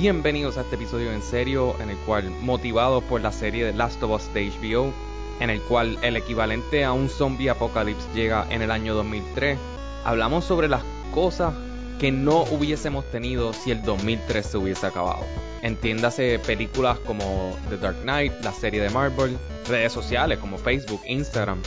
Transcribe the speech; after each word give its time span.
Bienvenidos 0.00 0.56
a 0.56 0.60
este 0.60 0.76
episodio 0.76 1.10
en 1.10 1.22
serio, 1.22 1.74
en 1.80 1.90
el 1.90 1.96
cual, 1.96 2.30
motivados 2.40 3.02
por 3.02 3.20
la 3.20 3.32
serie 3.32 3.64
de 3.64 3.72
Last 3.72 4.00
of 4.04 4.12
Us 4.12 4.32
de 4.32 4.48
HBO, 4.48 4.92
en 5.40 5.50
el 5.50 5.60
cual 5.62 5.98
el 6.02 6.16
equivalente 6.16 6.84
a 6.84 6.92
un 6.92 7.08
zombie 7.08 7.50
apocalypse 7.50 8.06
llega 8.14 8.46
en 8.48 8.62
el 8.62 8.70
año 8.70 8.94
2003, 8.94 9.58
hablamos 10.04 10.44
sobre 10.44 10.68
las 10.68 10.84
cosas 11.12 11.52
que 11.98 12.12
no 12.12 12.44
hubiésemos 12.44 13.10
tenido 13.10 13.52
si 13.52 13.72
el 13.72 13.82
2003 13.82 14.46
se 14.46 14.58
hubiese 14.58 14.86
acabado. 14.86 15.24
Entiéndase 15.62 16.38
películas 16.38 17.00
como 17.00 17.56
The 17.68 17.78
Dark 17.78 18.00
Knight, 18.02 18.34
la 18.44 18.52
serie 18.52 18.80
de 18.80 18.90
Marvel, 18.90 19.36
redes 19.66 19.92
sociales 19.92 20.38
como 20.38 20.58
Facebook, 20.58 21.00
Instagram, 21.08 21.60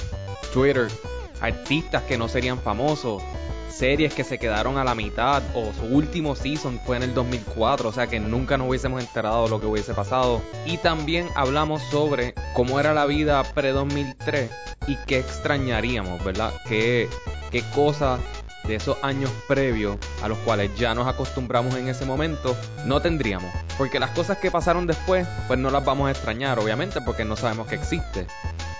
Twitter, 0.53 0.87
artistas 1.41 2.03
que 2.03 2.17
no 2.17 2.29
serían 2.29 2.59
famosos, 2.59 3.21
series 3.71 4.13
que 4.13 4.23
se 4.23 4.37
quedaron 4.37 4.77
a 4.77 4.83
la 4.83 4.95
mitad 4.95 5.41
o 5.55 5.71
su 5.73 5.85
último 5.85 6.35
season 6.35 6.79
fue 6.85 6.97
en 6.97 7.03
el 7.03 7.13
2004, 7.13 7.89
o 7.89 7.93
sea 7.93 8.07
que 8.07 8.19
nunca 8.19 8.57
nos 8.57 8.69
hubiésemos 8.69 9.01
enterado 9.01 9.45
de 9.45 9.49
lo 9.49 9.59
que 9.59 9.67
hubiese 9.67 9.93
pasado. 9.93 10.41
Y 10.65 10.77
también 10.77 11.27
hablamos 11.35 11.81
sobre 11.83 12.33
cómo 12.53 12.79
era 12.79 12.93
la 12.93 13.05
vida 13.05 13.43
pre-2003 13.43 14.49
y 14.87 14.95
qué 15.07 15.19
extrañaríamos, 15.19 16.23
¿verdad? 16.23 16.53
¿Qué, 16.67 17.09
qué 17.51 17.63
cosas 17.73 18.19
de 18.63 18.75
esos 18.75 18.97
años 19.01 19.31
previos 19.47 19.97
a 20.21 20.27
los 20.27 20.37
cuales 20.39 20.71
ya 20.77 20.93
nos 20.93 21.07
acostumbramos 21.07 21.75
en 21.75 21.87
ese 21.87 22.05
momento 22.05 22.55
no 22.85 23.01
tendríamos. 23.01 23.51
Porque 23.77 23.99
las 23.99 24.11
cosas 24.11 24.37
que 24.37 24.51
pasaron 24.51 24.87
después, 24.87 25.27
pues 25.47 25.59
no 25.59 25.69
las 25.71 25.83
vamos 25.83 26.07
a 26.07 26.11
extrañar, 26.11 26.59
obviamente, 26.59 27.01
porque 27.01 27.25
no 27.25 27.35
sabemos 27.35 27.67
que 27.67 27.75
existe. 27.75 28.27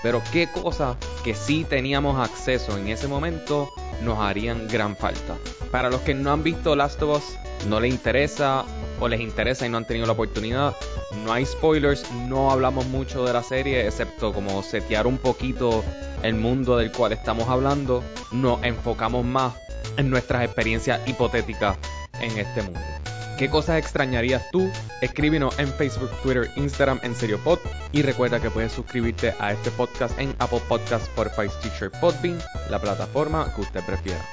Pero 0.04 0.22
qué 0.32 0.50
cosas 0.52 0.98
que 1.24 1.36
sí 1.36 1.66
teníamos 1.68 2.20
acceso 2.20 2.78
en 2.78 2.88
ese 2.88 3.08
momento 3.08 3.72
nos 4.04 4.20
harían 4.20 4.68
gran 4.68 4.96
falta. 4.96 5.38
Para 5.72 5.90
los 5.90 6.02
que 6.02 6.14
no 6.14 6.32
han 6.32 6.44
visto 6.44 6.76
Last 6.76 7.02
of 7.02 7.18
Us, 7.18 7.68
no 7.68 7.80
les 7.80 7.92
interesa 7.92 8.66
o 9.00 9.08
les 9.08 9.20
interesa 9.20 9.66
y 9.66 9.70
no 9.70 9.78
han 9.78 9.86
tenido 9.86 10.06
la 10.06 10.14
oportunidad, 10.14 10.76
no 11.24 11.34
hay 11.34 11.46
spoilers, 11.46 12.10
no 12.28 12.52
hablamos 12.52 12.86
mucho 12.88 13.26
de 13.26 13.34
la 13.34 13.44
serie, 13.44 13.86
excepto 13.86 14.34
como 14.34 14.62
setear 14.64 15.08
un 15.08 15.18
poquito 15.18 15.84
el 16.24 16.36
mundo 16.36 16.78
del 16.78 16.92
cual 16.92 17.14
estamos 17.14 17.50
hablando, 17.50 18.04
nos 18.32 18.64
enfocamos 18.64 19.26
más 19.26 19.54
en 19.98 20.10
nuestras 20.10 20.44
experiencias 20.44 21.02
hipotéticas 21.08 21.78
en 22.20 22.38
este 22.38 22.62
mundo. 22.62 23.01
¿Qué 23.42 23.50
cosas 23.50 23.80
extrañarías 23.80 24.44
tú? 24.52 24.72
Escríbenos 25.02 25.58
en 25.58 25.68
Facebook, 25.74 26.12
Twitter, 26.22 26.52
Instagram, 26.58 27.00
en 27.02 27.16
SerioPod. 27.16 27.58
Y 27.92 28.04
recuerda 28.04 28.40
que 28.40 28.52
puedes 28.52 28.72
suscribirte 28.72 29.34
a 29.40 29.52
este 29.52 29.72
podcast 29.72 30.16
en 30.20 30.36
Apple 30.38 30.62
Podcasts, 30.70 31.08
Spotify, 31.08 31.50
Stitcher, 31.50 31.90
Podbean, 31.90 32.38
la 32.70 32.78
plataforma 32.78 33.52
que 33.56 33.62
usted 33.62 33.84
prefiera. 33.84 34.24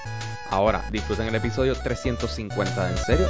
Ahora, 0.50 0.84
disfruten 0.92 1.26
el 1.26 1.34
episodio 1.36 1.74
350 1.74 2.84
de 2.84 2.90
En 2.90 2.98
Serio. 2.98 3.26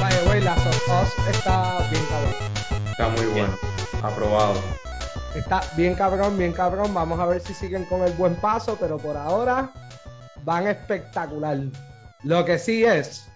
Vaya, 0.00 0.22
güey, 0.24 0.40
Last 0.40 0.66
of 0.68 0.88
Us 1.02 1.28
está 1.34 1.88
bien 1.90 2.04
cabrón. 2.04 2.34
Está 2.92 3.08
muy 3.08 3.26
bueno. 3.26 3.58
Aprobado. 4.04 4.89
Está 5.34 5.62
bien 5.76 5.94
cabrón, 5.94 6.36
bien 6.36 6.52
cabrón. 6.52 6.92
Vamos 6.92 7.20
a 7.20 7.26
ver 7.26 7.40
si 7.40 7.54
siguen 7.54 7.84
con 7.84 8.02
el 8.02 8.12
buen 8.14 8.34
paso, 8.36 8.76
pero 8.80 8.98
por 8.98 9.16
ahora 9.16 9.72
van 10.44 10.66
espectacular. 10.66 11.58
Lo 12.24 12.44
que 12.44 12.58
sí 12.58 12.84
es, 12.84 13.28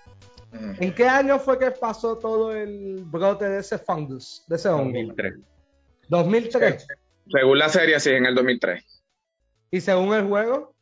¿en 0.53 0.95
qué 0.95 1.07
año 1.07 1.39
fue 1.39 1.59
que 1.59 1.71
pasó 1.71 2.19
todo 2.19 2.55
el 2.55 3.05
brote 3.05 3.49
de 3.49 3.61
ese 3.61 3.79
fungus, 3.79 4.45
de 4.47 4.57
ese 4.57 4.69
hongo? 4.69 4.93
2003. 4.93 5.35
2003. 6.09 6.87
Según 7.31 7.59
la 7.59 7.69
serie, 7.69 7.99
sí, 8.01 8.11
en 8.11 8.27
el 8.27 8.35
2003. 8.35 9.03
Y 9.71 9.81
según 9.81 10.15
el 10.15 10.27
juego, 10.27 10.75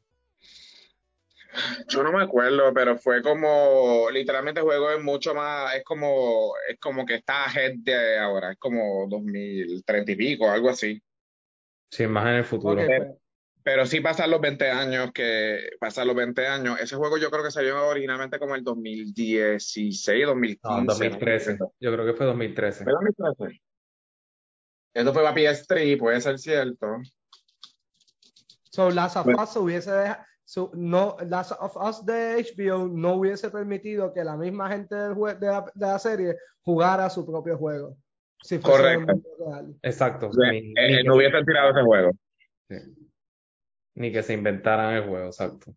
Yo 1.88 2.02
no 2.02 2.12
me 2.12 2.22
acuerdo, 2.22 2.72
pero 2.72 2.98
fue 2.98 3.22
como, 3.22 4.08
literalmente 4.10 4.60
el 4.60 4.66
juego 4.66 4.90
es 4.90 5.02
mucho 5.02 5.34
más, 5.34 5.74
es 5.74 5.84
como, 5.84 6.54
es 6.68 6.78
como 6.80 7.04
que 7.04 7.16
está 7.16 7.44
ahead 7.44 7.74
de 7.76 8.18
ahora, 8.18 8.52
es 8.52 8.58
como 8.58 9.06
2030 9.08 10.12
y 10.12 10.16
pico, 10.16 10.50
algo 10.50 10.70
así. 10.70 11.00
Sí, 11.92 12.06
más 12.06 12.24
en 12.26 12.34
el 12.36 12.44
futuro. 12.46 12.74
pues, 12.86 13.02
Pero 13.62 13.84
sí 13.86 14.00
pasan 14.00 14.30
los 14.30 14.40
20 14.40 14.70
años, 14.70 15.12
que 15.12 15.58
pasan 15.78 16.06
los 16.08 16.16
20 16.16 16.46
años. 16.46 16.80
Ese 16.80 16.96
juego 16.96 17.18
yo 17.18 17.30
creo 17.30 17.44
que 17.44 17.50
salió 17.50 17.86
originalmente 17.86 18.38
como 18.38 18.54
el 18.54 18.64
2016, 18.64 20.26
2015. 20.26 20.68
No, 20.80 20.84
2013. 20.86 21.58
Yo 21.78 21.92
creo 21.92 22.06
que 22.06 22.14
fue 22.14 22.26
2013. 22.26 22.84
¿Fue 22.84 22.92
2013? 22.94 23.60
Esto 24.94 25.12
fue 25.12 25.22
para 25.22 25.34
PS3, 25.36 25.98
puede 25.98 26.20
ser 26.22 26.38
cierto. 26.38 26.86
so 28.70 28.90
Last 28.90 29.16
of 29.18 29.24
Bueno. 29.26 29.42
Us 29.42 29.54
hubiese 29.56 29.92
deja- 29.92 30.26
su- 30.44 30.70
no, 30.74 31.16
Last 31.28 31.52
of 31.60 31.76
Us 31.76 32.04
de 32.06 32.36
HBO 32.42 32.88
no 32.88 33.14
hubiese 33.16 33.50
permitido 33.50 34.12
que 34.14 34.24
la 34.24 34.36
misma 34.36 34.70
gente 34.70 34.94
del 34.94 35.14
de, 35.14 35.46
la, 35.46 35.64
de 35.74 35.86
la 35.86 35.98
serie 35.98 36.36
jugara 36.62 37.08
su 37.10 37.24
propio 37.26 37.56
juego. 37.58 37.96
Si 38.42 38.58
Correcto. 38.60 39.06
mundo 39.06 39.28
real. 39.38 39.74
Exacto. 39.82 40.28
O 40.28 40.32
sea, 40.32 40.50
Ni- 40.50 40.72
eh, 40.76 40.96
ni 40.98 41.02
no 41.04 41.12
se- 41.12 41.18
hubiesen 41.18 41.44
tirado 41.44 41.70
ese 41.70 41.82
juego. 41.82 42.12
sí. 42.68 42.76
Ni 43.94 44.10
que 44.10 44.22
se 44.22 44.32
inventaran 44.32 44.94
el 44.94 45.04
juego, 45.04 45.26
exacto. 45.26 45.74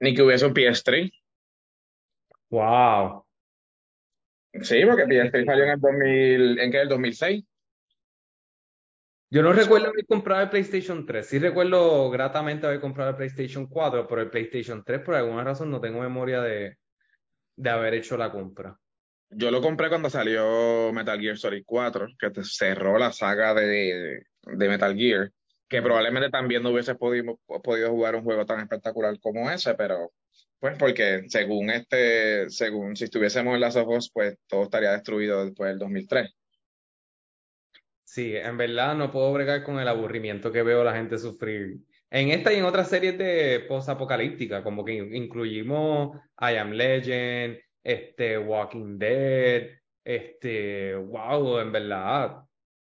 Ni 0.00 0.14
que 0.14 0.22
hubiese 0.22 0.46
un 0.46 0.54
PS3. 0.54 1.10
Wow. 2.50 3.24
Sí, 4.62 4.84
porque 4.86 5.04
PS3 5.04 5.44
salió 5.44 5.64
en 5.64 5.70
el 5.70 5.80
2000, 5.80 6.58
¿en 6.60 6.70
qué? 6.70 6.80
¿El 6.82 6.88
2006? 6.88 7.44
Yo 9.30 9.42
no 9.42 9.52
recuerdo 9.52 9.88
haber 9.88 10.06
comprado 10.06 10.42
el 10.44 10.50
PlayStation 10.50 11.04
3. 11.04 11.26
Sí 11.26 11.38
recuerdo 11.40 12.08
gratamente 12.10 12.66
haber 12.66 12.80
comprado 12.80 13.10
el 13.10 13.16
PlayStation 13.16 13.66
4, 13.66 14.06
pero 14.06 14.22
el 14.22 14.30
PlayStation 14.30 14.84
3 14.84 15.00
por 15.00 15.16
alguna 15.16 15.42
razón 15.42 15.68
no 15.70 15.80
tengo 15.80 16.00
memoria 16.00 16.40
de, 16.42 16.78
de 17.56 17.70
haber 17.70 17.94
hecho 17.94 18.16
la 18.16 18.30
compra. 18.30 18.78
Yo 19.30 19.50
lo 19.50 19.60
compré 19.60 19.88
cuando 19.88 20.08
salió 20.08 20.92
Metal 20.92 21.20
Gear 21.20 21.36
Solid 21.36 21.64
4, 21.66 22.06
que 22.18 22.30
cerró 22.44 22.98
la 22.98 23.12
saga 23.12 23.54
de, 23.54 24.22
Metal 24.44 24.96
Gear, 24.96 25.32
que 25.68 25.82
probablemente 25.82 26.30
también 26.30 26.62
no 26.62 26.70
hubiese 26.70 26.94
podido, 26.94 27.38
jugar 27.90 28.16
un 28.16 28.22
juego 28.22 28.46
tan 28.46 28.60
espectacular 28.60 29.18
como 29.20 29.50
ese, 29.50 29.74
pero 29.74 30.12
pues 30.58 30.76
porque 30.78 31.24
según 31.28 31.70
este, 31.70 32.48
según 32.50 32.96
si 32.96 33.04
estuviésemos 33.04 33.54
en 33.54 33.60
Last 33.60 33.76
of 33.76 34.06
pues 34.12 34.36
todo 34.46 34.64
estaría 34.64 34.92
destruido 34.92 35.44
después 35.44 35.70
del 35.70 35.78
2003. 35.78 36.30
Sí, 38.04 38.36
en 38.36 38.56
verdad 38.56 38.94
no 38.94 39.10
puedo 39.10 39.32
bregar 39.32 39.64
con 39.64 39.78
el 39.80 39.88
aburrimiento 39.88 40.52
que 40.52 40.62
veo 40.62 40.84
la 40.84 40.94
gente 40.94 41.18
sufrir. 41.18 41.78
En 42.08 42.30
esta 42.30 42.52
y 42.52 42.56
en 42.56 42.64
otras 42.64 42.88
series 42.88 43.18
de 43.18 43.64
post-apocalíptica, 43.68 44.62
como 44.62 44.84
que 44.84 44.94
in- 44.94 45.14
incluimos 45.14 46.16
I 46.40 46.56
Am 46.56 46.70
Legend, 46.70 47.58
este, 47.86 48.36
Walking 48.36 48.98
Dead, 48.98 49.68
este, 50.02 50.96
wow, 50.96 51.60
en 51.60 51.70
verdad, 51.70 52.42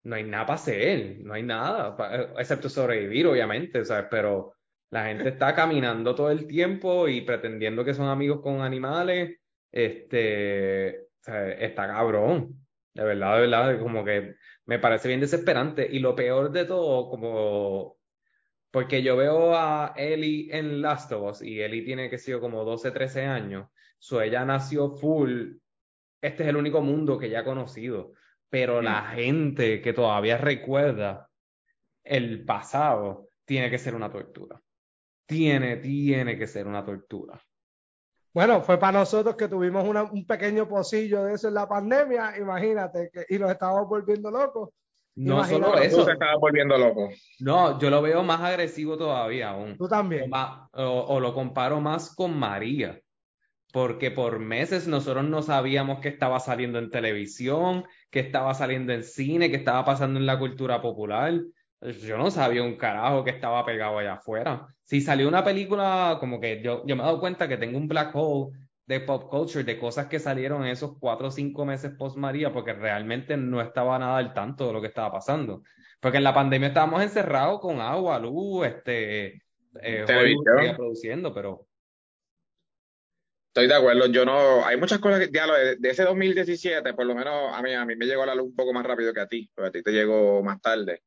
no 0.03 0.15
hay 0.15 0.23
nada 0.23 0.45
para 0.45 0.55
hacer, 0.55 1.17
no 1.21 1.33
hay 1.33 1.41
nada, 1.41 1.97
excepto 2.37 2.69
sobrevivir, 2.69 3.25
obviamente. 3.25 3.81
Pero 4.11 4.53
la 4.91 5.05
gente 5.05 5.29
está 5.29 5.55
caminando 5.55 6.13
todo 6.13 6.29
el 6.29 6.45
tiempo 6.45 7.07
y 7.07 7.21
pretendiendo 7.21 7.83
que 7.83 7.95
son 7.95 8.07
amigos 8.07 8.41
con 8.41 8.61
animales, 8.61 9.39
este, 9.71 11.07
está 11.25 11.87
cabrón, 11.87 12.63
de 12.93 13.03
verdad, 13.03 13.35
de 13.35 13.41
verdad, 13.41 13.79
como 13.79 14.05
que 14.05 14.35
me 14.65 14.77
parece 14.77 15.07
bien 15.07 15.21
desesperante. 15.21 15.87
Y 15.89 15.99
lo 15.99 16.15
peor 16.15 16.51
de 16.51 16.65
todo, 16.65 17.09
como 17.09 17.97
porque 18.69 19.01
yo 19.01 19.17
veo 19.17 19.55
a 19.55 19.93
Ellie 19.97 20.49
en 20.51 20.81
Last 20.81 21.11
of 21.11 21.31
Us 21.31 21.41
y 21.41 21.61
Ellie 21.61 21.83
tiene 21.83 22.09
que 22.09 22.19
ser 22.19 22.39
como 22.39 22.63
12, 22.63 22.91
13 22.91 23.25
años. 23.25 23.67
So 24.03 24.21
ella 24.21 24.43
nació 24.43 24.89
full. 24.89 25.53
Este 26.21 26.43
es 26.43 26.49
el 26.49 26.57
único 26.57 26.81
mundo 26.81 27.17
que 27.17 27.27
ella 27.27 27.39
ha 27.39 27.45
conocido. 27.45 28.11
Pero 28.49 28.81
la 28.81 29.01
gente 29.03 29.81
que 29.81 29.93
todavía 29.93 30.37
recuerda 30.37 31.29
el 32.03 32.43
pasado 32.43 33.29
tiene 33.45 33.69
que 33.69 33.77
ser 33.77 33.95
una 33.95 34.11
tortura. 34.11 34.61
Tiene, 35.25 35.77
tiene 35.77 36.37
que 36.37 36.47
ser 36.47 36.67
una 36.67 36.83
tortura. 36.83 37.41
Bueno, 38.33 38.61
fue 38.61 38.77
para 38.77 38.99
nosotros 38.99 39.37
que 39.37 39.47
tuvimos 39.47 39.87
una- 39.87 40.03
un 40.03 40.25
pequeño 40.27 40.67
pocillo 40.67 41.23
de 41.23 41.35
eso 41.35 41.47
en 41.47 41.53
la 41.53 41.69
pandemia, 41.69 42.37
imagínate, 42.37 43.09
que, 43.09 43.25
y 43.33 43.39
nos 43.39 43.51
estábamos 43.51 43.87
volviendo 43.87 44.29
locos. 44.29 44.69
No 45.15 45.35
Imagínate 45.35 45.65
solo 45.65 45.77
eso. 45.81 45.97
Tú 45.99 46.05
te 46.07 46.11
estabas 46.11 46.39
volviendo 46.41 46.77
loco. 46.77 47.09
No, 47.39 47.79
yo 47.79 47.89
lo 47.89 48.01
veo 48.01 48.21
más 48.21 48.41
agresivo 48.41 48.97
todavía 48.97 49.51
aún. 49.51 49.77
Tú 49.77 49.87
también. 49.87 50.29
o 50.73 51.19
lo 51.21 51.33
comparo 51.33 51.79
más 51.79 52.13
con 52.13 52.37
María, 52.37 52.99
porque 53.73 54.11
por 54.11 54.37
meses 54.37 54.87
nosotros 54.87 55.25
no 55.25 55.41
sabíamos 55.41 55.99
qué 55.99 56.09
estaba 56.09 56.39
saliendo 56.39 56.77
en 56.77 56.91
televisión, 56.91 57.85
qué 58.11 58.19
estaba 58.19 58.53
saliendo 58.53 58.93
en 58.93 59.03
cine, 59.03 59.49
qué 59.49 59.55
estaba 59.55 59.83
pasando 59.83 60.19
en 60.19 60.27
la 60.27 60.37
cultura 60.37 60.79
popular. 60.79 61.41
Yo 61.81 62.19
no 62.19 62.29
sabía 62.29 62.61
un 62.61 62.77
carajo 62.77 63.23
que 63.23 63.31
estaba 63.31 63.65
pegado 63.65 63.97
allá 63.97 64.13
afuera. 64.13 64.67
Si 64.83 65.01
salió 65.01 65.27
una 65.27 65.43
película, 65.43 66.17
como 66.19 66.39
que 66.39 66.61
yo, 66.61 66.85
yo 66.85 66.95
me 66.95 67.01
he 67.01 67.05
dado 67.05 67.19
cuenta 67.19 67.47
que 67.47 67.57
tengo 67.57 67.79
un 67.79 67.87
black 67.87 68.11
hole 68.13 68.55
de 68.85 68.99
pop 68.99 69.27
culture, 69.27 69.63
de 69.63 69.79
cosas 69.79 70.05
que 70.05 70.19
salieron 70.19 70.63
en 70.63 70.69
esos 70.69 70.99
cuatro 70.99 71.29
o 71.29 71.31
cinco 71.31 71.65
meses 71.65 71.93
post 71.97 72.15
María, 72.15 72.53
porque 72.53 72.73
realmente 72.73 73.37
no 73.37 73.59
estaba 73.59 73.97
nada 73.97 74.17
al 74.17 74.35
tanto 74.35 74.67
de 74.67 74.73
lo 74.73 74.81
que 74.81 74.87
estaba 74.89 75.11
pasando. 75.13 75.63
Porque 75.99 76.19
en 76.19 76.25
la 76.25 76.33
pandemia 76.35 76.67
estábamos 76.67 77.01
encerrados 77.01 77.59
con 77.59 77.81
agua, 77.81 78.19
luz, 78.19 78.67
este, 78.67 79.41
eh, 79.81 80.05
Hollywood 80.07 80.75
produciendo, 80.75 81.33
pero 81.33 81.65
Estoy 83.53 83.67
de 83.67 83.75
acuerdo, 83.75 84.07
yo 84.07 84.25
no, 84.25 84.65
hay 84.65 84.77
muchas 84.77 84.97
cosas 84.97 85.19
que, 85.19 85.29
ya 85.31 85.45
de, 85.45 85.75
de, 85.75 85.89
ese 85.91 86.01
2017, 86.05 86.95
por 86.95 87.05
lo 87.05 87.13
menos 87.13 87.53
a 87.53 87.61
mí, 87.61 87.71
a 87.71 87.85
mí 87.85 87.95
me 87.95 88.07
llegó 88.07 88.25
la 88.25 88.33
luz 88.33 88.47
un 88.47 88.55
poco 88.55 88.73
más 88.73 88.83
rápido 88.83 89.13
que 89.13 89.19
a 89.19 89.27
ti, 89.27 89.47
pero 89.53 89.67
a 89.67 89.71
ti 89.71 89.83
te 89.83 89.91
llegó 89.91 90.41
más 90.41 90.59
tarde. 90.59 91.03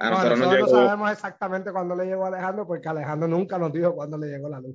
A 0.00 0.10
nosotros, 0.10 0.36
no 0.40 0.66
sabemos 0.66 1.12
exactamente 1.12 1.70
cuándo 1.70 1.94
le 1.94 2.06
llegó 2.06 2.24
a 2.24 2.28
Alejandro, 2.28 2.66
porque 2.66 2.88
Alejandro 2.88 3.28
nunca 3.28 3.56
nos 3.56 3.72
dijo 3.72 3.94
cuándo 3.94 4.18
le 4.18 4.26
llegó 4.26 4.48
la 4.48 4.58
luz. 4.58 4.74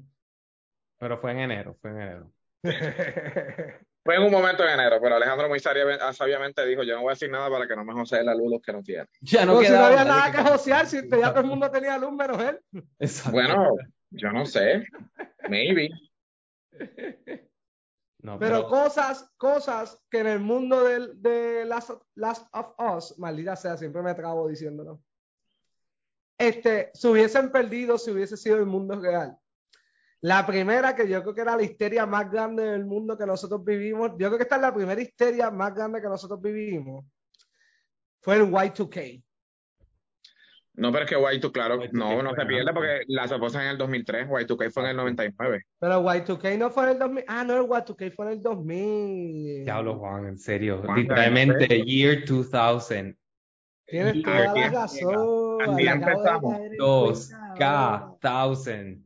Pero 0.99 1.17
fue 1.17 1.31
en 1.31 1.39
enero, 1.39 1.75
fue 1.81 1.91
en 1.91 1.97
enero. 1.97 2.31
fue 4.05 4.15
en 4.15 4.23
un 4.23 4.31
momento 4.31 4.63
de 4.63 4.71
enero, 4.71 4.97
pero 5.01 5.17
Alejandro 5.17 5.49
muy 5.49 5.59
sabiamente 5.59 6.65
dijo, 6.65 6.83
yo 6.83 6.95
no 6.95 7.01
voy 7.01 7.09
a 7.09 7.15
decir 7.15 7.29
nada 7.29 7.49
para 7.49 7.67
que 7.67 7.75
no 7.75 7.83
me 7.83 7.91
josee 7.91 8.23
la 8.23 8.33
luz 8.33 8.51
los 8.51 8.61
que 8.61 8.71
no 8.71 8.81
tienen. 8.83 9.09
Ya 9.19 9.45
no, 9.45 9.55
no 9.55 9.59
había 9.59 10.05
nada 10.05 10.31
que 10.31 10.49
josear, 10.49 10.87
si 10.87 11.01
ya 11.09 11.31
todo 11.31 11.41
el 11.41 11.47
mundo 11.47 11.69
tenía 11.69 11.97
luz 11.97 12.13
menos 12.13 12.41
él. 12.41 12.61
Bueno, 13.33 13.75
yo 14.11 14.31
no 14.31 14.45
sé, 14.45 14.85
maybe. 15.49 15.89
Pero, 18.39 18.67
cosas, 18.67 19.31
cosas 19.37 20.01
que 20.09 20.19
en 20.19 20.27
el 20.27 20.39
mundo 20.39 20.83
de, 20.83 21.13
de 21.15 21.65
Last, 21.65 21.91
Last, 22.15 22.47
of 22.53 22.73
Us, 22.77 23.17
maldita 23.17 23.55
sea, 23.55 23.77
siempre 23.77 24.01
me 24.01 24.11
acabo 24.11 24.47
diciéndolo, 24.47 25.01
este, 26.37 26.91
se 26.93 27.07
hubiesen 27.07 27.51
perdido 27.51 27.97
si 27.97 28.11
hubiese 28.11 28.37
sido 28.37 28.57
el 28.57 28.65
mundo 28.65 28.99
real. 28.99 29.37
La 30.21 30.45
primera, 30.45 30.95
que 30.95 31.07
yo 31.07 31.21
creo 31.23 31.33
que 31.33 31.41
era 31.41 31.55
la 31.55 31.63
histeria 31.63 32.05
más 32.05 32.29
grande 32.31 32.63
del 32.63 32.85
mundo 32.85 33.17
que 33.17 33.25
nosotros 33.25 33.63
vivimos, 33.63 34.11
yo 34.11 34.27
creo 34.27 34.37
que 34.37 34.43
esta 34.43 34.55
es 34.55 34.61
la 34.61 34.73
primera 34.73 35.01
histeria 35.01 35.49
más 35.49 35.73
grande 35.73 36.01
que 36.01 36.07
nosotros 36.07 36.39
vivimos, 36.41 37.05
fue 38.21 38.35
el 38.35 38.51
Y2K. 38.51 39.23
No, 40.73 40.91
pero 40.91 41.03
es 41.03 41.09
que 41.09 41.17
Y2, 41.17 41.51
claro, 41.51 41.79
no, 41.91 42.23
no 42.23 42.33
se 42.33 42.45
pierde 42.45 42.73
porque 42.73 43.01
la 43.07 43.25
esposa 43.25 43.61
en 43.63 43.71
el 43.71 43.77
2003, 43.77 44.27
Y2K 44.27 44.71
fue 44.71 44.83
en 44.83 44.89
el 44.89 44.97
99. 44.97 45.63
Pero 45.79 46.01
Y2K 46.01 46.57
no 46.57 46.69
fue 46.69 46.83
en 46.83 46.89
el 46.91 46.99
2000. 46.99 47.25
Ah, 47.27 47.43
no, 47.43 47.55
el 47.55 47.63
Y2K 47.63 48.11
fue 48.15 48.25
en 48.27 48.31
el 48.31 48.41
2000. 48.41 49.65
Diablo, 49.65 49.99
Juan, 49.99 50.27
en 50.27 50.37
serio. 50.39 50.81
Literalmente, 50.95 51.83
year 51.83 52.23
2000. 52.25 53.17
Tienes 53.85 54.23
toda 54.23 54.55
la 54.55 54.69
razón. 54.69 55.61
Aquí 55.61 55.87
empezamos. 55.87 56.57
2K, 56.79 58.63
1000. 58.65 59.05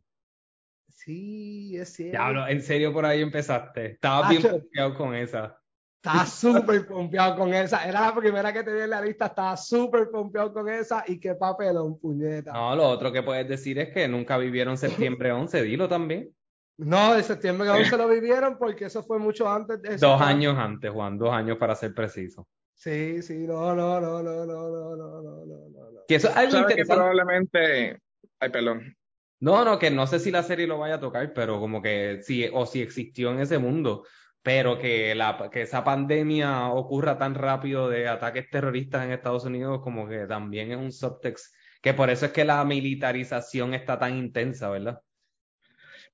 Sí, 0.93 1.77
es 1.77 1.93
cierto. 1.93 2.11
Diablo, 2.11 2.47
en 2.47 2.61
serio 2.61 2.93
por 2.93 3.05
ahí 3.05 3.21
empezaste. 3.21 3.85
Estaba 3.87 4.29
bien 4.29 4.41
confiado 4.41 4.93
con 4.95 5.15
esa. 5.15 5.59
Estaba 6.05 6.25
súper 6.27 6.85
pompeado 6.85 7.35
con 7.35 7.51
esa. 7.51 7.83
Era 7.83 8.01
la 8.01 8.15
primera 8.15 8.53
que 8.53 8.61
tenía 8.61 8.83
en 8.83 8.91
la 8.91 9.01
lista. 9.01 9.25
Estaba 9.25 9.57
súper 9.57 10.11
pompeado 10.11 10.53
con 10.53 10.69
esa. 10.69 11.03
Y 11.07 11.19
qué 11.19 11.33
papelón, 11.33 11.99
puñeta. 11.99 12.53
No, 12.53 12.75
lo 12.75 12.87
otro 12.89 13.11
que 13.11 13.23
puedes 13.23 13.47
decir 13.47 13.79
es 13.79 13.89
que 13.89 14.07
nunca 14.07 14.37
vivieron 14.37 14.77
septiembre 14.77 15.31
11. 15.31 15.63
Dilo 15.63 15.89
también. 15.89 16.29
No, 16.77 17.15
de 17.15 17.23
septiembre 17.23 17.69
11 17.69 17.97
lo 17.97 18.07
vivieron 18.07 18.59
porque 18.59 18.85
eso 18.85 19.01
fue 19.01 19.17
mucho 19.17 19.49
antes 19.49 19.81
de 19.81 19.95
eso. 19.95 20.07
Dos 20.07 20.21
años 20.21 20.55
antes, 20.59 20.91
Juan. 20.91 21.17
Dos 21.17 21.33
años 21.33 21.57
para 21.57 21.73
ser 21.73 21.95
preciso. 21.95 22.47
Sí, 22.75 23.23
sí. 23.23 23.47
No, 23.47 23.73
no, 23.73 23.99
no, 23.99 24.21
no, 24.21 24.45
no, 24.45 24.69
no, 24.69 24.95
no, 24.95 25.21
no, 25.21 25.45
no. 25.45 26.01
Que 26.07 26.15
eso 26.15 26.29
es 26.29 26.37
algo 26.37 26.59
interesante. 26.59 26.93
probablemente... 26.93 27.99
Ay, 28.39 28.49
perdón. 28.51 28.95
No, 29.39 29.65
no, 29.65 29.79
que 29.79 29.89
no 29.89 30.05
sé 30.05 30.19
si 30.19 30.29
la 30.29 30.43
serie 30.43 30.67
lo 30.67 30.77
vaya 30.77 30.95
a 30.95 30.99
tocar, 30.99 31.33
pero 31.33 31.59
como 31.59 31.81
que 31.81 32.19
sí, 32.21 32.47
o 32.53 32.67
si 32.67 32.81
existió 32.81 33.31
en 33.31 33.39
ese 33.39 33.57
mundo 33.57 34.03
pero 34.45 34.77
que, 34.77 35.15
la, 35.15 35.49
que 35.51 35.63
esa 35.63 35.83
pandemia 35.83 36.69
ocurra 36.69 37.17
tan 37.17 37.33
rápido 37.33 37.89
de 37.89 38.07
ataques 38.07 38.47
terroristas 38.47 39.03
en 39.03 39.11
Estados 39.11 39.43
Unidos 39.43 39.81
como 39.81 40.07
que 40.07 40.27
también 40.27 40.71
es 40.71 40.77
un 40.77 40.91
subtext, 40.91 41.51
que 41.81 41.95
por 41.95 42.11
eso 42.11 42.27
es 42.27 42.31
que 42.31 42.45
la 42.45 42.63
militarización 42.63 43.73
está 43.73 43.97
tan 43.97 44.15
intensa, 44.15 44.69
¿verdad? 44.69 45.01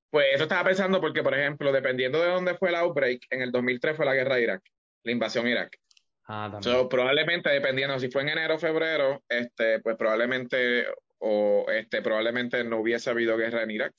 Pues 0.08 0.28
eso 0.32 0.44
estaba 0.44 0.64
pensando 0.64 0.98
porque, 0.98 1.22
por 1.22 1.34
ejemplo, 1.34 1.70
dependiendo 1.72 2.22
de 2.22 2.30
dónde 2.30 2.54
fue 2.54 2.70
el 2.70 2.76
outbreak, 2.76 3.26
en 3.28 3.42
el 3.42 3.52
2003 3.52 3.98
fue 3.98 4.06
la 4.06 4.14
guerra 4.14 4.36
de 4.36 4.42
Irak, 4.44 4.62
la 5.02 5.12
invasión 5.12 5.44
a 5.44 5.50
Irak. 5.50 5.78
Ah, 6.24 6.48
también. 6.50 6.88
probablemente, 6.88 7.50
dependiendo 7.50 7.98
si 7.98 8.10
fue 8.10 8.22
en 8.22 8.30
enero 8.30 8.54
o 8.54 8.58
febrero, 8.58 9.22
este, 9.28 9.80
pues 9.80 9.94
probablemente, 9.98 10.86
o 11.18 11.66
este, 11.70 12.00
probablemente 12.00 12.64
no 12.64 12.78
hubiese 12.78 13.10
habido 13.10 13.36
guerra 13.36 13.62
en 13.62 13.72
Irak 13.72 13.92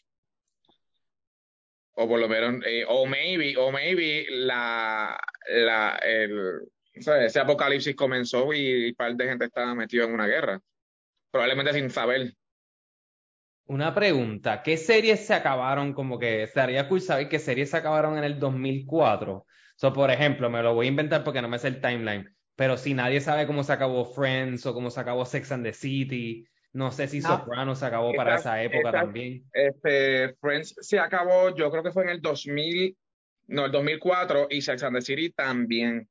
o 1.95 2.07
por 2.07 2.19
lo 2.19 2.27
menos, 2.27 2.65
eh, 2.65 2.85
o 2.87 3.05
maybe, 3.05 3.55
o 3.57 3.71
maybe 3.71 4.25
la, 4.29 5.19
la, 5.47 5.99
el, 6.03 6.61
ese 6.93 7.39
apocalipsis 7.39 7.95
comenzó 7.95 8.53
y 8.53 8.89
un 8.89 8.95
par 8.95 9.15
de 9.15 9.25
gente 9.25 9.45
estaba 9.45 9.73
metido 9.75 10.05
en 10.05 10.13
una 10.13 10.27
guerra, 10.27 10.59
probablemente 11.31 11.73
sin 11.73 11.89
saber. 11.89 12.33
Una 13.65 13.93
pregunta, 13.93 14.61
¿qué 14.61 14.75
series 14.77 15.25
se 15.25 15.33
acabaron 15.33 15.93
como 15.93 16.19
que 16.19 16.43
estaría 16.43 16.87
cool 16.89 17.01
saber 17.01 17.29
qué 17.29 17.39
series 17.39 17.69
se 17.69 17.77
acabaron 17.77 18.17
en 18.17 18.23
el 18.23 18.39
2004? 18.39 19.45
So, 19.75 19.93
por 19.93 20.11
ejemplo, 20.11 20.49
me 20.49 20.61
lo 20.61 20.73
voy 20.73 20.87
a 20.87 20.89
inventar 20.89 21.23
porque 21.23 21.41
no 21.41 21.47
me 21.47 21.59
sé 21.59 21.69
el 21.69 21.81
timeline, 21.81 22.35
pero 22.55 22.77
si 22.77 22.93
nadie 22.93 23.21
sabe 23.21 23.47
cómo 23.47 23.63
se 23.63 23.73
acabó 23.73 24.05
Friends 24.05 24.65
o 24.65 24.73
cómo 24.73 24.89
se 24.89 24.99
acabó 24.99 25.25
Sex 25.25 25.51
and 25.51 25.65
the 25.65 25.73
City, 25.73 26.45
no 26.73 26.91
sé 26.91 27.07
si 27.07 27.21
Soprano 27.21 27.75
se 27.75 27.85
acabó 27.85 28.13
para 28.13 28.35
esa 28.35 28.61
época 28.61 28.91
también. 28.91 29.45
Este, 29.53 30.35
Friends 30.41 30.75
se 30.81 30.99
acabó, 30.99 31.55
yo 31.55 31.69
creo 31.69 31.83
que 31.83 31.91
fue 31.91 32.03
en 32.03 32.09
el 32.09 32.21
2000, 32.21 32.97
no, 33.47 33.65
el 33.65 33.71
2004 33.71 34.47
y 34.49 34.61
Sex 34.61 34.81
and 34.83 34.95
the 34.95 35.01
City 35.01 35.29
también. 35.31 36.09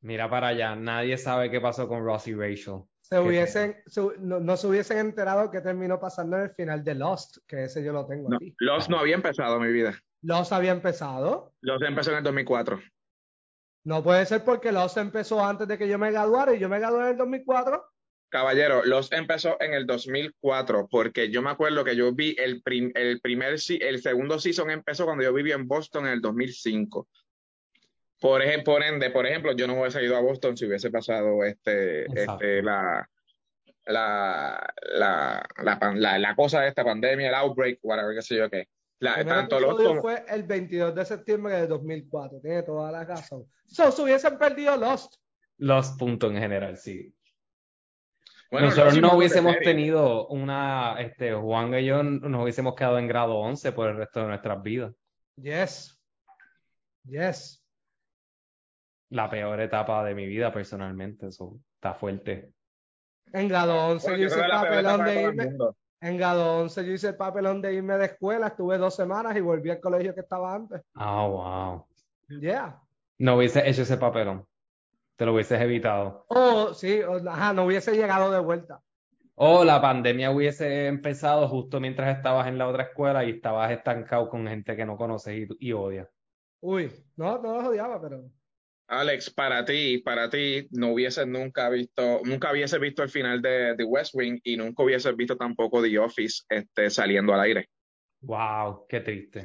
Mira 0.00 0.30
para 0.30 0.48
allá, 0.48 0.76
nadie 0.76 1.18
sabe 1.18 1.50
qué 1.50 1.60
pasó 1.60 1.88
con 1.88 2.04
Ross 2.04 2.28
y 2.28 2.34
Rachel. 2.34 2.82
Se 3.00 3.18
hubiesen, 3.18 3.76
no, 4.20 4.56
se 4.56 4.66
hubiesen 4.66 4.98
enterado 4.98 5.50
qué 5.50 5.60
terminó 5.62 5.98
pasando 5.98 6.36
en 6.36 6.42
el 6.44 6.50
final 6.50 6.84
de 6.84 6.94
Lost, 6.94 7.38
que 7.46 7.64
ese 7.64 7.82
yo 7.82 7.92
lo 7.92 8.06
tengo 8.06 8.32
aquí. 8.34 8.54
Lost 8.60 8.90
no 8.90 8.98
había 8.98 9.16
empezado 9.16 9.58
mi 9.58 9.72
vida. 9.72 9.98
Lost 10.22 10.52
había 10.52 10.72
empezado. 10.72 11.54
Lost 11.62 11.82
empezó 11.84 12.12
en 12.12 12.18
el 12.18 12.22
2004. 12.22 12.80
No 13.84 14.02
puede 14.04 14.26
ser 14.26 14.44
porque 14.44 14.70
Lost 14.70 14.98
empezó 14.98 15.44
antes 15.44 15.66
de 15.66 15.78
que 15.78 15.88
yo 15.88 15.98
me 15.98 16.12
graduara 16.12 16.54
y 16.54 16.58
yo 16.58 16.68
me 16.68 16.78
gradué 16.78 17.04
en 17.04 17.08
el 17.08 17.16
2004. 17.16 17.82
Caballero, 18.28 18.84
los 18.84 19.10
empezó 19.12 19.56
en 19.60 19.72
el 19.72 19.86
2004, 19.86 20.88
porque 20.90 21.30
yo 21.30 21.40
me 21.40 21.50
acuerdo 21.50 21.84
que 21.84 21.96
yo 21.96 22.12
vi 22.12 22.36
el, 22.38 22.62
el 22.94 23.20
primer, 23.20 23.54
el 23.54 24.02
segundo 24.02 24.38
season 24.38 24.70
empezó 24.70 25.06
cuando 25.06 25.24
yo 25.24 25.32
vivía 25.32 25.54
en 25.54 25.66
Boston 25.66 26.06
en 26.06 26.12
el 26.12 26.20
2005. 26.20 27.08
Por 28.20 28.42
ejemplo, 28.42 28.74
por 28.74 28.82
ende, 28.82 29.10
por 29.10 29.26
ejemplo, 29.26 29.52
yo 29.52 29.66
no 29.66 29.80
hubiese 29.80 30.02
ido 30.02 30.16
a 30.16 30.20
Boston 30.20 30.56
si 30.56 30.66
hubiese 30.66 30.90
pasado 30.90 31.44
este, 31.44 32.04
este, 32.06 32.62
la, 32.62 33.08
la, 33.86 34.74
la, 34.92 36.18
la, 36.18 36.36
cosa 36.36 36.60
de 36.60 36.68
esta 36.68 36.84
pandemia, 36.84 37.28
el 37.28 37.34
outbreak, 37.34 37.78
whatever, 37.82 38.14
qué 38.14 38.22
sé 38.22 38.36
yo 38.36 38.50
qué. 38.50 38.68
La, 39.00 39.24
tanto 39.24 39.60
los 39.60 40.00
fue 40.00 40.24
el 40.28 40.42
22 40.42 40.94
de 40.94 41.04
septiembre 41.04 41.54
de 41.54 41.66
2004, 41.68 42.40
tiene 42.40 42.62
toda 42.64 42.90
la 42.90 43.04
razón. 43.04 43.46
So, 43.66 43.92
se 43.92 44.02
hubiesen 44.02 44.36
perdido 44.36 44.76
Lost. 44.76 45.14
Lost, 45.58 45.98
punto 45.98 46.28
en 46.28 46.38
general, 46.38 46.76
sí. 46.76 47.14
Nosotros 48.50 48.98
no 48.98 49.16
hubiésemos 49.16 49.58
tenido 49.58 50.26
una, 50.28 50.96
este, 51.00 51.34
Juan 51.34 51.74
y 51.74 51.84
yo 51.84 52.02
nos 52.02 52.42
hubiésemos 52.42 52.74
quedado 52.74 52.98
en 52.98 53.06
grado 53.06 53.36
11 53.36 53.72
por 53.72 53.88
el 53.88 53.96
resto 53.96 54.20
de 54.20 54.26
nuestras 54.28 54.62
vidas. 54.62 54.94
Yes. 55.36 56.00
Yes. 57.04 57.62
La 59.10 59.28
peor 59.28 59.60
etapa 59.60 60.02
de 60.04 60.14
mi 60.14 60.26
vida 60.26 60.52
personalmente, 60.52 61.28
eso 61.28 61.58
está 61.74 61.94
fuerte. 61.94 62.52
En 63.32 63.48
grado 63.48 63.88
11 63.88 64.18
yo 64.18 64.26
hice 64.26 64.40
el 64.40 64.50
papelón 64.50 65.04
de 65.04 65.22
irme. 65.22 65.56
En 66.00 66.16
grado 66.16 66.60
11 66.60 66.86
yo 66.86 66.92
hice 66.92 67.08
el 67.08 67.16
papelón 67.16 67.60
de 67.60 67.74
irme 67.74 67.98
de 67.98 68.06
escuela, 68.06 68.48
estuve 68.48 68.78
dos 68.78 68.94
semanas 68.94 69.36
y 69.36 69.40
volví 69.40 69.70
al 69.70 69.80
colegio 69.80 70.14
que 70.14 70.20
estaba 70.20 70.54
antes. 70.54 70.80
Ah, 70.94 71.26
wow. 71.26 71.86
Yeah. 72.40 72.80
No 73.18 73.36
hubiese 73.36 73.68
hecho 73.68 73.82
ese 73.82 73.98
papelón 73.98 74.46
te 75.18 75.26
lo 75.26 75.34
hubieses 75.34 75.60
evitado. 75.60 76.24
Oh, 76.28 76.72
sí, 76.72 77.00
ajá, 77.28 77.52
no 77.52 77.64
hubiese 77.64 77.92
llegado 77.96 78.30
de 78.30 78.38
vuelta. 78.38 78.80
O 79.34 79.64
la 79.64 79.82
pandemia 79.82 80.30
hubiese 80.30 80.86
empezado 80.86 81.48
justo 81.48 81.80
mientras 81.80 82.16
estabas 82.16 82.46
en 82.46 82.56
la 82.56 82.68
otra 82.68 82.84
escuela 82.84 83.24
y 83.24 83.30
estabas 83.30 83.72
estancado 83.72 84.28
con 84.28 84.46
gente 84.46 84.76
que 84.76 84.86
no 84.86 84.96
conoces 84.96 85.48
y, 85.58 85.72
odias. 85.72 86.08
Uy, 86.60 86.92
no, 87.16 87.42
no 87.42 87.54
los 87.54 87.64
odiaba, 87.64 88.00
pero. 88.00 88.30
Alex, 88.86 89.30
para 89.30 89.64
ti, 89.64 89.98
para 89.98 90.30
ti, 90.30 90.68
no 90.70 90.92
hubieses 90.92 91.26
nunca 91.26 91.68
visto, 91.68 92.20
nunca 92.24 92.52
hubieses 92.52 92.80
visto 92.80 93.02
el 93.02 93.08
final 93.08 93.42
de, 93.42 93.74
The 93.76 93.84
West 93.84 94.14
Wing 94.14 94.38
y 94.44 94.56
nunca 94.56 94.84
hubieses 94.84 95.16
visto 95.16 95.36
tampoco 95.36 95.82
The 95.82 95.98
Office 95.98 96.44
este, 96.48 96.90
saliendo 96.90 97.34
al 97.34 97.40
aire. 97.40 97.68
Wow, 98.20 98.86
qué 98.88 99.00
triste. 99.00 99.42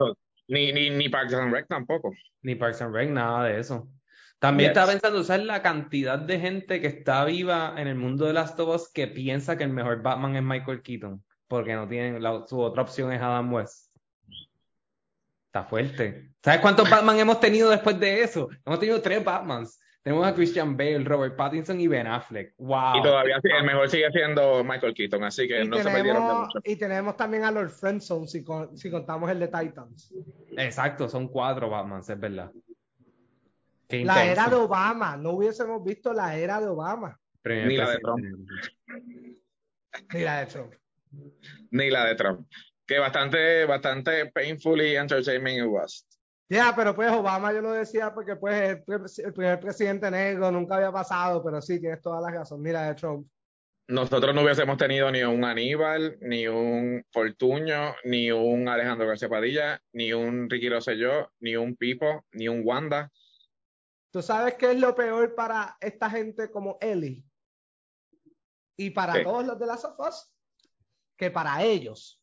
ni, 0.48 0.72
ni, 0.72 0.92
ni 0.92 1.10
Parks 1.10 1.34
and 1.34 1.52
Rec 1.52 1.68
tampoco. 1.68 2.12
Ni 2.44 2.54
Parks 2.54 2.82
and 2.84 2.94
Rec, 2.94 3.10
nada 3.10 3.46
de 3.46 3.60
eso. 3.60 3.90
También 4.44 4.72
estaba 4.72 4.92
pensando, 4.92 5.24
¿sabes 5.24 5.46
la 5.46 5.62
cantidad 5.62 6.20
de 6.20 6.38
gente 6.38 6.82
que 6.82 6.88
está 6.88 7.24
viva 7.24 7.76
en 7.78 7.88
el 7.88 7.96
mundo 7.96 8.26
de 8.26 8.34
Last 8.34 8.60
of 8.60 8.76
Us 8.76 8.92
que 8.92 9.08
piensa 9.08 9.58
que 9.58 9.64
el 9.64 9.70
mejor 9.70 10.02
Batman 10.02 10.36
es 10.36 10.44
Michael 10.44 10.82
Keaton? 10.82 11.24
Porque 11.48 11.74
no 11.74 11.88
tienen, 11.88 12.22
su 12.46 12.60
otra 12.60 12.82
opción 12.82 13.14
es 13.14 13.22
Adam 13.22 13.54
West. 13.54 13.96
Está 15.46 15.64
fuerte. 15.64 16.34
¿Sabes 16.44 16.60
cuántos 16.60 16.90
Batman 16.90 17.20
hemos 17.20 17.40
tenido 17.40 17.70
después 17.70 17.98
de 17.98 18.22
eso? 18.22 18.50
Hemos 18.66 18.82
tenido 18.82 19.02
tres 19.02 19.24
Batmans. 19.24 19.80
Tenemos 20.02 20.28
a 20.28 20.36
Christian 20.36 20.76
Bale, 20.76 21.06
Robert 21.06 21.38
Pattinson 21.38 21.80
y 21.80 21.88
Ben 21.88 22.06
Affleck. 22.06 22.54
Wow. 22.58 22.98
Y 22.98 23.02
todavía 23.02 23.40
el 23.42 23.64
mejor 23.64 23.90
sigue 23.90 24.12
siendo 24.12 24.62
Michael 24.62 24.94
Keaton, 24.94 25.24
así 25.24 25.48
que 25.48 25.64
no 25.64 25.78
se 25.78 25.86
perdieron 25.86 26.28
de 26.28 26.34
mucho. 26.34 26.60
Y 26.66 26.76
tenemos 26.76 27.16
también 27.16 27.46
a 27.46 27.52
Lord 27.52 27.70
Friendzone, 27.70 28.28
si, 28.28 28.44
si 28.76 28.92
contamos 28.92 29.32
el 29.32 29.40
de 29.40 29.48
Titans. 29.48 30.14
Exacto, 30.58 31.08
son 31.08 31.30
cuatro 31.30 31.70
Batman, 31.70 32.02
es 32.02 32.20
verdad. 32.20 32.52
La 34.04 34.26
era 34.26 34.48
de 34.48 34.56
Obama, 34.56 35.18
no 35.18 35.32
hubiésemos 35.32 35.84
visto 35.84 36.14
la 36.14 36.36
era 36.36 36.60
de 36.60 36.68
Obama. 36.68 37.20
Ni 37.46 37.78
la 37.78 37.92
de 37.92 38.00
Trump. 38.00 38.26
Ni 40.14 40.22
la 40.22 40.40
de 40.40 40.46
Trump. 40.46 40.74
Ni 41.72 41.90
la 41.90 42.06
de 42.06 42.16
Trump. 42.16 42.48
Que 42.86 43.00
bastante, 43.00 43.66
bastante 43.66 44.32
painfully 44.32 44.96
entertaining 44.96 45.64
it 45.64 45.70
was. 45.70 46.06
Ya, 46.50 46.74
pero 46.76 46.96
pues 46.96 47.12
Obama 47.12 47.54
yo 47.54 47.62
lo 47.62 47.72
decía 47.72 48.14
porque 48.14 48.36
pues 48.36 48.84
el, 48.88 49.34
primer 49.34 49.60
presidente 49.60 50.12
negro 50.12 50.52
nunca 50.52 50.76
había 50.76 50.92
pasado, 50.92 51.44
pero 51.44 51.62
sí, 51.62 51.80
tienes 51.80 52.02
toda 52.02 52.22
la 52.22 52.30
razón. 52.30 52.62
Mira 52.62 52.88
de 52.88 52.96
Trump. 52.96 53.28
Nosotros 53.88 54.34
no 54.34 54.44
hubiésemos 54.44 54.78
tenido 54.78 55.12
ni 55.12 55.24
un 55.24 55.44
Aníbal, 55.44 56.18
ni 56.22 56.48
un 56.48 57.04
Fortuño, 57.12 57.96
ni 58.06 58.32
un 58.32 58.68
Alejandro 58.70 59.08
García 59.08 59.28
Padilla, 59.28 59.82
ni 59.92 60.14
un 60.14 60.50
Ricky 60.50 60.70
Rosselló, 60.70 61.32
ni 61.40 61.58
un 61.58 61.76
Pipo, 61.76 62.24
ni 62.32 62.48
un 62.48 62.62
Wanda. 62.64 63.12
¿Tú 64.14 64.22
sabes 64.22 64.54
qué 64.60 64.70
es 64.70 64.80
lo 64.80 64.94
peor 64.94 65.34
para 65.34 65.76
esta 65.82 66.08
gente 66.08 66.52
como 66.52 66.78
Eli? 66.80 67.26
Y 68.78 68.92
para 68.92 69.24
todos 69.24 69.44
los 69.44 69.60
de 69.60 69.66
las 69.66 69.82
sofás? 69.82 70.32
Que 71.18 71.32
para 71.32 71.64
ellos, 71.64 72.22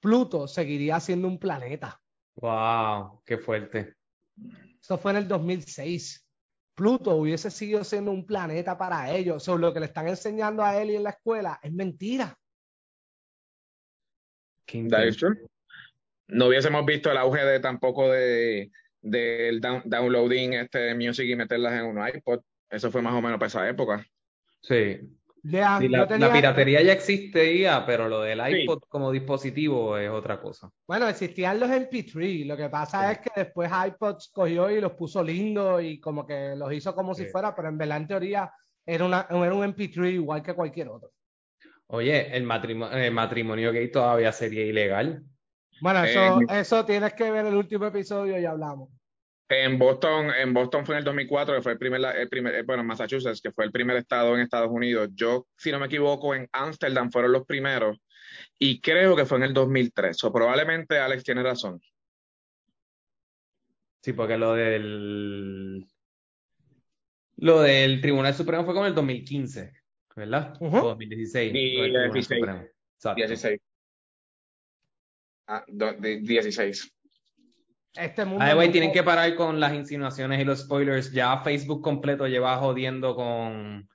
Pluto 0.00 0.46
seguiría 0.46 1.00
siendo 1.00 1.26
un 1.26 1.38
planeta. 1.38 1.98
Wow, 2.34 3.22
qué 3.24 3.38
fuerte. 3.38 3.94
Esto 4.78 4.98
fue 4.98 5.12
en 5.12 5.16
el 5.16 5.28
2006. 5.28 6.28
Pluto 6.74 7.16
hubiese 7.16 7.50
sido 7.50 7.82
siendo 7.84 8.10
un 8.10 8.26
planeta 8.26 8.76
para 8.76 9.10
ellos. 9.10 9.42
Sobre 9.42 9.62
lo 9.62 9.72
que 9.72 9.80
le 9.80 9.86
están 9.86 10.06
enseñando 10.06 10.62
a 10.62 10.78
él 10.78 10.90
y 10.90 10.96
en 10.96 11.04
la 11.04 11.10
escuela 11.10 11.58
es 11.62 11.72
mentira. 11.72 12.38
No 16.28 16.48
hubiésemos 16.48 16.84
visto 16.84 17.10
el 17.10 17.16
auge 17.16 17.42
de 17.46 17.60
tampoco 17.60 18.10
de 18.10 18.70
del 19.04 19.60
downloading 19.60 20.54
este 20.54 20.94
music 20.94 21.26
y 21.26 21.36
meterlas 21.36 21.74
en 21.74 21.86
un 21.86 22.08
iPod. 22.08 22.40
Eso 22.70 22.90
fue 22.90 23.02
más 23.02 23.14
o 23.14 23.22
menos 23.22 23.38
para 23.38 23.48
esa 23.48 23.68
época. 23.68 24.04
Sí 24.60 25.00
la, 25.44 26.32
piratería 26.32 26.82
ya 26.82 26.92
existía, 26.92 27.84
pero 27.84 28.08
lo 28.08 28.22
del 28.22 28.40
iPod 28.46 28.82
como 28.88 29.12
dispositivo 29.12 29.98
es 29.98 30.08
otra 30.08 30.40
cosa. 30.40 30.70
Bueno, 30.86 31.06
existían 31.06 31.60
los 31.60 31.68
MP3. 31.68 32.46
Lo 32.46 32.56
que 32.56 32.68
pasa 32.70 33.12
es 33.12 33.18
que 33.18 33.30
después 33.36 33.70
iPod 33.70 34.16
cogió 34.32 34.70
y 34.70 34.80
los 34.80 34.92
puso 34.92 35.22
lindos 35.22 35.82
y 35.82 36.00
como 36.00 36.26
que 36.26 36.54
los 36.56 36.72
hizo 36.72 36.94
como 36.94 37.14
si 37.14 37.26
fuera, 37.26 37.54
pero 37.54 37.68
en 37.68 37.76
verdad, 37.76 37.98
en 37.98 38.06
teoría, 38.06 38.50
era, 38.86 39.04
una, 39.04 39.26
era 39.28 39.54
un 39.54 39.74
MP3 39.74 40.14
igual 40.14 40.42
que 40.42 40.54
cualquier 40.54 40.88
otro. 40.88 41.10
Oye, 41.88 42.34
el 42.34 42.44
matrimonio, 42.44 43.12
matrimonio 43.12 43.70
gay 43.70 43.90
todavía 43.90 44.32
sería 44.32 44.64
ilegal. 44.64 45.22
Bueno, 45.84 46.02
eso, 46.02 46.40
eh, 46.40 46.60
eso 46.60 46.82
tienes 46.86 47.12
que 47.12 47.30
ver 47.30 47.44
el 47.44 47.56
último 47.56 47.84
episodio 47.84 48.40
y 48.40 48.46
hablamos. 48.46 48.88
En 49.50 49.78
Boston, 49.78 50.30
en 50.30 50.54
Boston 50.54 50.86
fue 50.86 50.94
en 50.94 51.00
el 51.00 51.04
2004, 51.04 51.56
que 51.56 51.60
fue 51.60 51.72
el 51.72 51.78
primer, 51.78 52.00
el 52.16 52.28
primer, 52.30 52.54
eh, 52.54 52.62
bueno, 52.62 52.82
Massachusetts, 52.82 53.42
que 53.42 53.52
fue 53.52 53.66
el 53.66 53.70
primer 53.70 53.98
estado 53.98 54.34
en 54.34 54.40
Estados 54.40 54.70
Unidos. 54.70 55.10
Yo, 55.12 55.46
si 55.58 55.70
no 55.70 55.78
me 55.78 55.84
equivoco, 55.84 56.34
en 56.34 56.48
Amsterdam 56.52 57.10
fueron 57.10 57.32
los 57.32 57.44
primeros 57.44 57.98
y 58.58 58.80
creo 58.80 59.14
que 59.14 59.26
fue 59.26 59.36
en 59.36 59.44
el 59.44 59.52
2003. 59.52 60.24
O 60.24 60.32
probablemente 60.32 60.98
Alex 60.98 61.22
tiene 61.22 61.42
razón. 61.42 61.78
Sí, 64.00 64.14
porque 64.14 64.38
lo 64.38 64.54
del 64.54 65.86
lo 67.36 67.60
del 67.60 68.00
Tribunal 68.00 68.32
Supremo 68.32 68.64
fue 68.64 68.72
como 68.72 68.86
en 68.86 68.92
el 68.92 68.94
2015, 68.94 69.70
¿verdad? 70.16 70.56
O 70.60 70.70
2016. 70.70 71.52
16. 71.52 73.60
Ah, 75.46 75.64
16. 75.68 76.94
Este 77.96 78.24
mundo. 78.24 78.44
Ay, 78.44 78.70
tienen 78.70 78.92
que 78.92 79.02
parar 79.02 79.34
con 79.36 79.60
las 79.60 79.72
insinuaciones 79.72 80.40
y 80.40 80.44
los 80.44 80.60
spoilers. 80.60 81.12
Ya 81.12 81.38
Facebook 81.38 81.82
completo 81.82 82.26
lleva 82.26 82.56
jodiendo 82.56 83.14
con, 83.14 83.88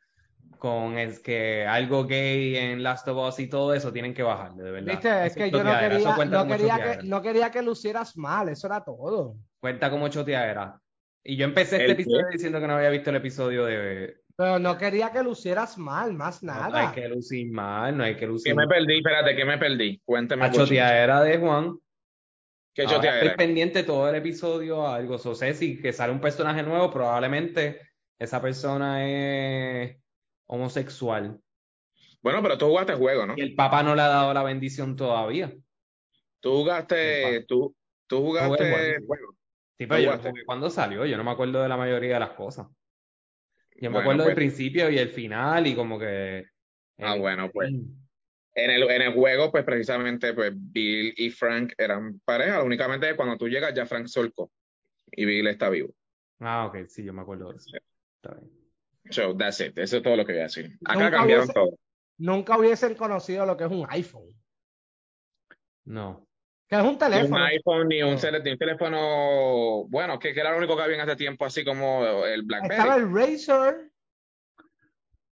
con 0.58 0.98
es 0.98 1.20
que 1.20 1.65
algo 1.65 2.06
gay 2.06 2.56
en 2.56 2.82
Last 2.82 3.08
of 3.10 3.18
Us 3.27 3.39
y 3.39 3.48
todo 3.48 3.74
eso. 3.74 3.91
Tienen 3.91 4.13
que 4.13 4.24
bajarle, 4.24 4.63
de 4.63 4.72
verdad. 4.72 4.94
Viste, 4.94 5.25
es 5.25 5.36
que 5.36 5.51
yo 5.51 5.63
no 5.63 5.77
quería, 5.77 6.25
no, 6.25 6.48
quería 6.48 6.77
que, 6.77 7.08
no 7.08 7.22
quería 7.22 7.51
que 7.51 7.62
lucieras 7.62 8.15
mal. 8.15 8.48
Eso 8.48 8.68
era 8.68 8.84
todo. 8.84 9.36
Cuenta 9.60 9.89
como 9.89 10.08
era 10.08 10.79
Y 11.24 11.36
yo 11.36 11.44
empecé 11.44 11.77
este 11.77 11.91
episodio 11.91 12.27
diciendo 12.32 12.62
que 12.62 12.68
no 12.68 12.75
había 12.75 12.89
visto 12.89 13.10
el 13.10 13.18
episodio 13.18 13.65
de. 13.65 14.15
Pero 14.39 14.58
no 14.58 14.77
quería 14.77 15.12
que 15.12 15.22
lucieras 15.22 15.77
mal, 15.77 16.13
más 16.13 16.41
nada. 16.43 16.69
No, 16.69 16.77
hay 16.77 16.96
que 16.96 17.10
lucir 17.10 17.51
mal, 17.51 17.98
no 17.98 18.05
hay 18.05 18.15
que 18.15 18.25
lucir. 18.25 18.53
¿Qué 18.53 18.55
me 18.55 18.67
perdí? 18.67 19.00
Espérate, 19.00 19.36
¿qué 19.36 19.43
me 19.43 19.58
perdí? 19.58 20.01
Cuénteme. 20.05 20.50
La 20.50 20.98
era 20.98 21.22
de 21.24 21.38
Juan. 21.39 21.77
¿Qué 22.74 22.88
yo 22.88 23.01
estoy 23.01 23.36
pendiente 23.36 23.84
todo 23.84 24.08
el 24.08 24.15
episodio 24.15 24.88
a 24.88 24.96
algo. 24.96 25.17
So, 25.17 25.36
sé 25.36 25.53
si 25.55 25.81
que 25.81 25.91
sale 25.91 26.13
un 26.13 26.22
personaje 26.22 26.63
nuevo, 26.63 26.89
probablemente 26.89 27.81
esa 28.17 28.41
persona 28.41 29.05
es 29.05 29.98
homosexual. 30.46 31.38
Bueno, 32.22 32.41
pero 32.41 32.58
tú 32.58 32.67
jugaste 32.67 32.93
el 32.93 32.98
juego, 32.98 33.25
¿no? 33.25 33.34
Y 33.36 33.41
el 33.41 33.55
papá 33.55 33.84
no 33.84 33.93
le 33.93 34.03
ha 34.03 34.08
dado 34.08 34.34
la 34.34 34.43
bendición 34.43 34.96
todavía. 34.96 35.53
Tú 36.39 36.60
jugaste, 36.60 37.43
tú, 37.46 37.75
tú 38.08 38.22
jugaste 38.22 38.96
el 38.96 39.05
juego. 39.05 39.36
Sí, 39.77 39.86
pero 39.86 40.17
cuando 40.46 40.69
salió, 40.69 41.05
yo 41.05 41.17
no 41.17 41.25
me 41.25 41.31
acuerdo 41.31 41.62
de 41.62 41.67
la 41.67 41.75
mayoría 41.75 42.13
de 42.13 42.19
las 42.22 42.31
cosas. 42.31 42.67
Yo 43.82 43.92
me 43.92 44.00
acuerdo 44.00 44.24
del 44.24 44.34
pues 44.34 44.36
principio 44.36 44.90
y 44.90 44.98
el 44.98 45.10
final 45.10 45.68
y 45.68 45.76
como 45.76 45.98
que... 46.00 46.46
Ah, 46.98 47.16
bueno, 47.16 47.50
pues. 47.52 47.70
En 48.56 48.72
el, 48.72 48.84
en 48.90 49.02
el 49.02 49.14
juego, 49.14 49.52
pues 49.52 49.64
precisamente, 49.64 50.34
pues 50.34 50.52
Bill 50.54 51.14
y 51.16 51.30
Frank 51.30 51.74
eran 51.78 52.20
pareja, 52.26 52.62
únicamente 52.64 53.16
cuando 53.16 53.38
tú 53.38 53.48
llegas 53.48 53.74
ya 53.74 53.86
Frank 53.86 54.08
solcó 54.08 54.52
y 55.12 55.24
Bill 55.24 55.48
está 55.48 55.70
vivo. 55.70 55.94
Ah, 56.40 56.66
ok, 56.66 56.88
sí, 56.88 57.04
yo 57.04 57.14
me 57.14 57.22
acuerdo 57.22 57.52
de 57.52 57.58
eso. 57.58 57.70
Está 58.22 58.36
bien. 58.36 58.52
So, 59.12 59.36
that's 59.36 59.60
it. 59.62 59.78
Eso 59.78 59.98
es 59.98 60.04
todo 60.04 60.16
lo 60.16 60.26
que 60.26 60.34
voy 60.34 60.42
a 60.42 60.44
decir. 60.44 60.78
Acá 60.86 61.10
cambiaron 61.10 61.48
todo. 61.48 61.78
Nunca 62.18 62.58
hubiesen 62.58 62.96
conocido 62.96 63.46
lo 63.46 63.56
que 63.56 63.64
es 63.64 63.72
un 63.72 63.86
iPhone. 63.90 64.30
No. 65.86 66.28
Que 66.70 66.76
es 66.76 66.84
un 66.84 66.98
teléfono. 66.98 67.36
Ni 67.36 67.42
un 67.42 67.48
iPhone, 67.48 67.88
ni 67.88 68.04
un, 68.04 68.18
teléfono. 68.58 69.86
Bueno, 69.90 70.20
que, 70.20 70.34
que, 70.34 70.40
era 70.40 70.52
lo 70.52 70.58
único 70.60 70.76
que 70.76 70.84
había 70.84 71.02
en 71.02 71.10
ese 71.10 71.16
tiempo, 71.16 71.46
así 71.46 71.66
como 71.66 72.26
el 72.26 72.44
Blackberry. 72.44 72.76
Estaba 72.76 72.96
el 72.96 73.12
Razer. 73.12 73.92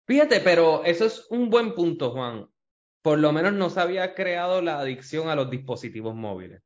Fíjate, 0.07 0.41
pero 0.41 0.85
eso 0.85 1.07
es 1.07 1.27
un 1.31 1.49
buen 1.49 1.75
punto, 1.75 2.11
Juan 2.11 2.47
por 3.03 3.19
lo 3.19 3.33
menos 3.33 3.53
no 3.53 3.69
se 3.69 3.81
había 3.81 4.15
creado 4.15 4.63
la 4.63 4.79
adicción 4.79 5.29
a 5.29 5.35
los 5.35 5.51
dispositivos 5.51 6.15
móviles. 6.15 6.63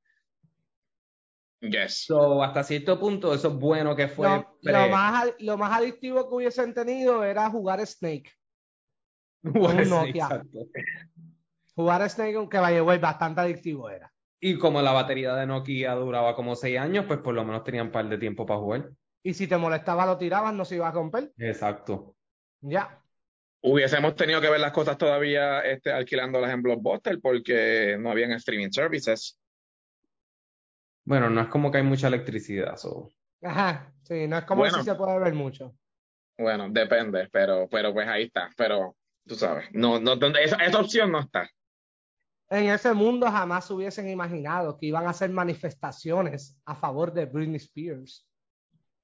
Yes. 1.61 2.05
So, 2.05 2.43
hasta 2.43 2.63
cierto 2.63 3.01
punto, 3.01 3.33
eso 3.33 3.49
es 3.49 3.55
bueno 3.55 3.97
que 3.97 4.09
fue. 4.09 4.29
Lo, 4.61 4.89
más, 4.89 5.33
lo 5.39 5.57
más 5.57 5.73
adictivo 5.73 6.29
que 6.29 6.35
hubiesen 6.35 6.75
tenido 6.75 7.25
era 7.25 7.49
jugar 7.51 7.85
Snake. 7.85 8.31
Jugar 9.43 9.87
Nokia. 9.87 10.45
Jugar 11.75 12.09
Snake, 12.11 12.49
que 12.51 12.59
vaya, 12.59 12.83
bastante 12.83 13.41
adictivo 13.41 13.89
era. 13.89 14.13
Y 14.41 14.59
como 14.59 14.83
la 14.83 14.93
batería 14.93 15.35
de 15.35 15.47
Nokia 15.47 15.95
duraba 15.95 16.35
como 16.35 16.55
seis 16.57 16.79
años, 16.79 17.07
pues 17.07 17.21
por 17.21 17.35
lo 17.35 17.45
menos 17.45 17.65
tenían 17.65 17.87
un 17.87 17.93
par 17.93 18.09
de 18.09 18.19
tiempo 18.19 18.45
para 18.47 18.61
jugar. 18.61 18.91
Y 19.23 19.35
si 19.35 19.47
te 19.47 19.57
molestaba, 19.57 20.07
lo 20.07 20.19
tirabas, 20.19 20.55
no 20.55 20.65
se 20.65 20.77
iba 20.77 20.89
a 20.89 20.93
romper. 20.93 21.33
Exacto. 21.39 22.15
Ya 22.61 23.03
hubiésemos 23.69 24.15
tenido 24.15 24.41
que 24.41 24.49
ver 24.49 24.61
las 24.61 24.73
cosas 24.73 24.97
todavía 24.97 25.61
este, 25.61 25.93
alquilándolas 25.93 26.53
en 26.53 26.63
Blockbuster 26.63 27.21
porque 27.21 27.97
no 27.99 28.11
habían 28.11 28.33
streaming 28.33 28.71
services. 28.71 29.39
Bueno, 31.05 31.29
no 31.31 31.41
es 31.41 31.49
como 31.49 31.71
que 31.71 31.79
hay 31.79 31.85
mucha 31.85 32.07
electricidad. 32.07 32.77
Ajá, 33.43 33.93
sí, 34.03 34.27
no 34.29 34.39
es 34.39 34.45
como 34.45 34.69
si 34.69 34.83
se 34.83 34.95
puede 34.95 35.19
ver 35.19 35.35
mucho. 35.35 35.75
Bueno, 36.39 36.69
depende, 36.71 37.29
pero, 37.31 37.69
pero 37.69 37.93
pues 37.93 38.07
ahí 38.07 38.25
está. 38.25 38.51
Pero 38.57 38.97
tú 39.27 39.35
sabes, 39.35 39.69
no, 39.73 39.99
no, 39.99 40.15
esa, 40.39 40.57
esa 40.57 40.81
opción 40.81 41.11
no 41.11 41.21
está. 41.21 41.51
En 42.49 42.71
ese 42.71 42.93
mundo 42.95 43.27
jamás 43.31 43.71
hubiesen 43.71 44.09
imaginado 44.09 44.79
que 44.79 44.87
iban 44.87 45.07
a 45.07 45.11
hacer 45.11 45.31
manifestaciones 45.31 46.57
a 46.65 46.75
favor 46.75 47.13
de 47.13 47.27
Britney 47.27 47.57
Spears. 47.57 48.27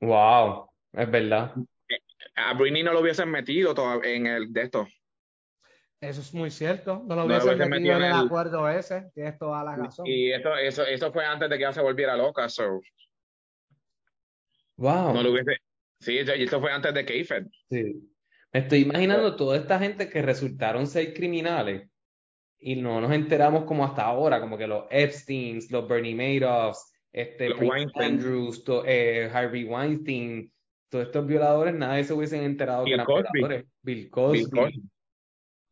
Wow, 0.00 0.70
es 0.92 1.10
verdad 1.10 1.54
a 2.34 2.54
Britney 2.54 2.82
no 2.82 2.92
lo 2.92 3.00
hubiesen 3.00 3.30
metido 3.30 3.74
en 4.02 4.26
el 4.26 4.52
de 4.52 4.62
esto. 4.62 4.88
Eso 6.00 6.20
es 6.20 6.34
muy 6.34 6.50
cierto. 6.50 7.02
No 7.06 7.14
lo 7.14 7.26
hubiesen, 7.26 7.68
metido, 7.68 7.96
en 7.96 8.02
el, 8.02 8.12
acuerdo 8.12 8.68
ese. 8.68 9.10
Tienes 9.14 9.38
toda 9.38 9.62
la 9.62 9.76
razón. 9.76 10.04
Y 10.06 10.32
eso, 10.32 10.56
eso, 10.56 10.84
eso 10.84 11.12
fue 11.12 11.24
antes 11.24 11.48
de 11.48 11.56
que 11.56 11.62
ella 11.62 11.72
se 11.72 11.80
volviera 11.80 12.16
loca. 12.16 12.48
So. 12.48 12.80
Wow. 14.76 15.14
No 15.14 15.22
lo 15.22 15.30
hubiese. 15.30 15.58
Sí, 16.00 16.18
esto 16.18 16.60
fue 16.60 16.72
antes 16.72 16.92
de 16.92 17.04
que 17.04 17.24
Sí. 17.24 18.08
Me 18.52 18.60
estoy 18.60 18.80
imaginando 18.80 19.36
toda 19.36 19.56
esta 19.56 19.78
gente 19.78 20.10
que 20.10 20.20
resultaron 20.20 20.86
ser 20.86 21.14
criminales 21.14 21.88
y 22.62 22.76
no 22.76 23.00
nos 23.00 23.12
enteramos 23.12 23.64
como 23.64 23.84
hasta 23.84 24.04
ahora, 24.04 24.40
como 24.40 24.56
que 24.56 24.68
los 24.68 24.84
Epsteins, 24.88 25.70
los 25.70 25.88
Bernie 25.88 26.14
Madoffs, 26.14 26.92
este, 27.12 27.50
Andrews, 27.96 28.64
eh, 28.86 29.28
Harvey 29.32 29.64
Weinstein, 29.64 30.50
todos 30.88 31.06
estos 31.06 31.26
violadores, 31.26 31.74
nadie 31.74 32.04
se 32.04 32.14
hubiesen 32.14 32.44
enterado 32.44 32.84
Bill 32.84 32.92
que 32.92 32.94
eran 32.94 33.06
Cosby. 33.06 33.24
violadores. 33.32 33.66
Bill 33.82 34.10
Cosby, 34.10 34.38
Bill 34.38 34.50
Cosby, 34.50 34.82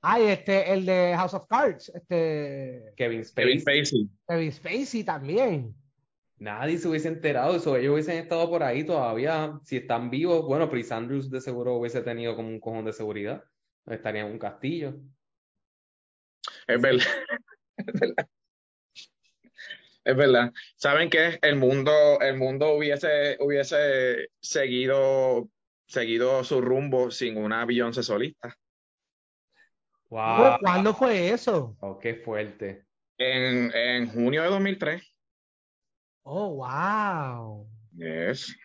Ay, 0.02 0.24
este, 0.28 0.72
el 0.72 0.86
de 0.86 1.14
House 1.14 1.34
of 1.34 1.46
Cards, 1.46 1.92
este, 1.94 2.92
Kevin 2.96 3.22
Kevin 3.36 3.60
Spacey. 3.60 3.60
Spacey. 3.60 4.08
Kevin 4.26 4.52
Spacey 4.52 5.04
también. 5.04 5.74
Nadie 6.38 6.78
se 6.78 6.88
hubiese 6.88 7.08
enterado 7.08 7.52
de 7.52 7.58
eso. 7.58 7.76
Ellos 7.76 7.92
hubiesen 7.92 8.16
estado 8.16 8.48
por 8.48 8.62
ahí 8.62 8.82
todavía. 8.82 9.60
Si 9.62 9.76
están 9.76 10.08
vivos, 10.08 10.46
bueno, 10.46 10.70
Prince 10.70 10.94
Andrews 10.94 11.30
de 11.30 11.42
seguro 11.42 11.74
hubiese 11.74 12.00
tenido 12.00 12.34
como 12.34 12.48
un 12.48 12.60
cojón 12.60 12.86
de 12.86 12.94
seguridad. 12.94 13.44
Estaría 13.86 14.22
en 14.22 14.32
un 14.32 14.38
castillo. 14.38 14.96
Es 16.66 16.80
verdad. 16.80 17.06
Es 17.76 18.00
verdad. 18.00 18.28
Es 20.04 20.16
verdad. 20.16 20.52
¿Saben 20.76 21.10
qué? 21.10 21.38
El 21.42 21.56
mundo, 21.56 22.20
el 22.20 22.36
mundo 22.36 22.72
hubiese, 22.74 23.36
hubiese 23.40 24.30
seguido, 24.40 25.48
seguido 25.86 26.42
su 26.44 26.60
rumbo 26.60 27.10
sin 27.10 27.36
una 27.36 27.64
Beyoncé 27.66 28.02
solista. 28.02 28.56
¡Wow! 30.08 30.58
¿Cuándo 30.60 30.94
fue 30.94 31.30
eso? 31.30 31.76
Oh, 31.80 31.98
¡Qué 31.98 32.14
fuerte! 32.16 32.86
En, 33.18 33.70
en 33.74 34.08
junio 34.08 34.42
de 34.42 34.48
2003. 34.48 35.02
Oh, 36.22 36.54
wow. 36.56 37.68
Yes. 37.92 38.56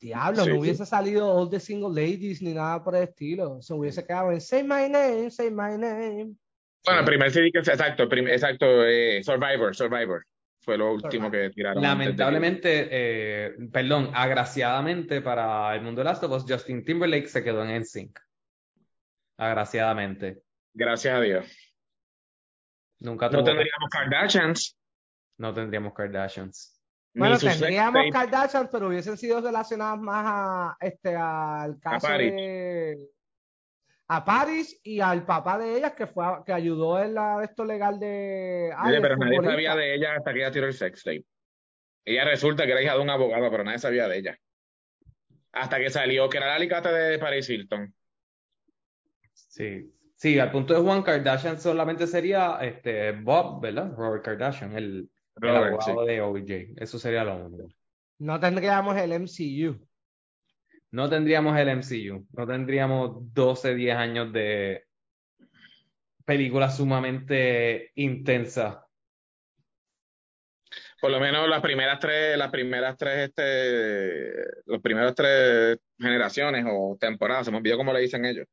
Diablo, 0.00 0.44
Sí, 0.44 0.48
no 0.48 0.54
sí. 0.54 0.60
hubiese 0.60 0.86
salido 0.86 1.30
All 1.30 1.50
the 1.50 1.58
Single 1.60 1.88
Ladies 2.00 2.40
ni 2.40 2.54
nada 2.54 2.82
por 2.82 2.94
el 2.94 3.02
estilo. 3.04 3.60
Se 3.60 3.74
hubiese 3.74 4.06
quedado 4.06 4.30
en 4.32 4.40
Say 4.40 4.62
My 4.62 4.88
Name, 4.88 5.30
Say 5.30 5.50
My 5.50 5.76
Name. 5.76 6.34
Bueno, 6.84 7.00
el 7.00 7.06
primer 7.06 7.30
CD 7.30 7.50
que 7.50 7.58
exacto, 7.58 8.08
prim- 8.08 8.28
exacto, 8.28 8.84
eh, 8.86 9.22
Survivor, 9.24 9.74
Survivor. 9.74 10.24
Fue 10.60 10.78
lo 10.78 10.92
último 10.94 11.30
que 11.30 11.50
tiraron. 11.50 11.82
Lamentablemente, 11.82 12.88
eh, 12.90 13.54
perdón, 13.70 14.10
agraciadamente 14.14 15.20
para 15.20 15.74
el 15.74 15.82
mundo 15.82 16.00
de 16.00 16.04
Last 16.06 16.22
of 16.24 16.32
Us, 16.32 16.44
Justin 16.48 16.84
Timberlake 16.84 17.26
se 17.28 17.44
quedó 17.44 17.62
en 17.64 17.82
NSYNC. 17.82 18.18
Agraciadamente. 19.36 20.42
Gracias 20.72 21.14
a 21.14 21.20
Dios. 21.20 21.46
Nunca 23.00 23.28
No 23.28 23.44
tendríamos 23.44 23.90
Kardashians. 23.90 24.76
no 25.38 25.52
tendríamos 25.52 25.92
Kardashians. 25.92 26.80
Bueno, 27.14 27.38
tendríamos 27.38 27.94
tape. 27.94 28.10
Kardashian, 28.10 28.68
pero 28.72 28.88
hubiesen 28.88 29.16
sido 29.16 29.40
relacionadas 29.40 30.00
más 30.00 30.24
a 30.26 30.76
este 30.80 31.14
al 31.14 31.78
caso 31.78 32.06
Paris. 32.08 32.32
de 32.32 32.98
a 34.06 34.24
Paris 34.24 34.80
y 34.82 35.00
al 35.00 35.24
papá 35.24 35.58
de 35.58 35.76
ellas 35.78 35.92
que 35.94 36.06
fue 36.06 36.24
a- 36.26 36.42
que 36.44 36.52
ayudó 36.52 37.02
en 37.02 37.14
la 37.14 37.42
esto 37.42 37.64
legal 37.64 37.98
de 37.98 38.70
Oye, 38.82 38.92
del 38.92 39.02
pero 39.02 39.16
nadie 39.16 39.36
futbolista. 39.36 39.52
sabía 39.52 39.76
de 39.76 39.94
ella 39.94 40.14
hasta 40.16 40.32
que 40.32 40.38
ella 40.40 40.50
tiró 40.50 40.66
el 40.66 40.74
sex 40.74 41.02
tape. 41.02 41.24
Ella 42.04 42.24
resulta 42.24 42.66
que 42.66 42.72
era 42.72 42.82
hija 42.82 42.94
de 42.94 43.00
un 43.00 43.08
abogado, 43.10 43.50
pero 43.50 43.64
nadie 43.64 43.78
sabía 43.78 44.06
de 44.08 44.18
ella. 44.18 44.38
Hasta 45.52 45.78
que 45.78 45.88
salió 45.88 46.28
que 46.28 46.36
era 46.36 46.46
el 46.48 46.52
alicate 46.52 46.90
de 46.90 47.18
Paris 47.18 47.48
Hilton. 47.48 47.94
Sí. 49.32 49.90
Sí, 50.16 50.38
al 50.38 50.50
punto 50.50 50.74
de 50.74 50.80
Juan 50.80 51.02
Kardashian 51.02 51.58
solamente 51.60 52.06
sería 52.06 52.58
este 52.62 53.12
Bob, 53.12 53.60
¿verdad? 53.60 53.92
Robert 53.96 54.24
Kardashian, 54.24 54.76
el, 54.76 54.84
el 54.96 55.08
Robert, 55.36 55.80
sí. 55.80 55.90
abogado 55.90 56.06
de 56.06 56.20
OJ. 56.20 56.74
Eso 56.82 56.98
sería 56.98 57.24
lo 57.24 57.36
único. 57.46 57.68
No 58.18 58.38
tendríamos 58.38 58.96
el 58.96 59.12
MCU. 59.12 59.86
No 60.94 61.10
tendríamos 61.10 61.58
el 61.58 61.76
MCU, 61.76 62.24
no 62.34 62.46
tendríamos 62.46 63.34
12, 63.34 63.74
10 63.74 63.96
años 63.96 64.32
de 64.32 64.86
películas 66.24 66.76
sumamente 66.76 67.90
intensas. 67.96 68.76
Por 71.00 71.10
lo 71.10 71.18
menos 71.18 71.48
las 71.48 71.60
primeras 71.60 71.98
tres, 71.98 72.38
las 72.38 72.48
primeras 72.52 72.96
tres, 72.96 73.28
este, 73.28 74.62
los 74.66 74.80
primeros 74.80 75.16
tres 75.16 75.78
generaciones 75.98 76.64
o 76.68 76.96
temporadas, 77.00 77.46
se 77.46 77.50
me 77.50 77.56
olvidó 77.56 77.76
cómo 77.76 77.92
le 77.92 77.98
dicen 77.98 78.24
ellos. 78.24 78.46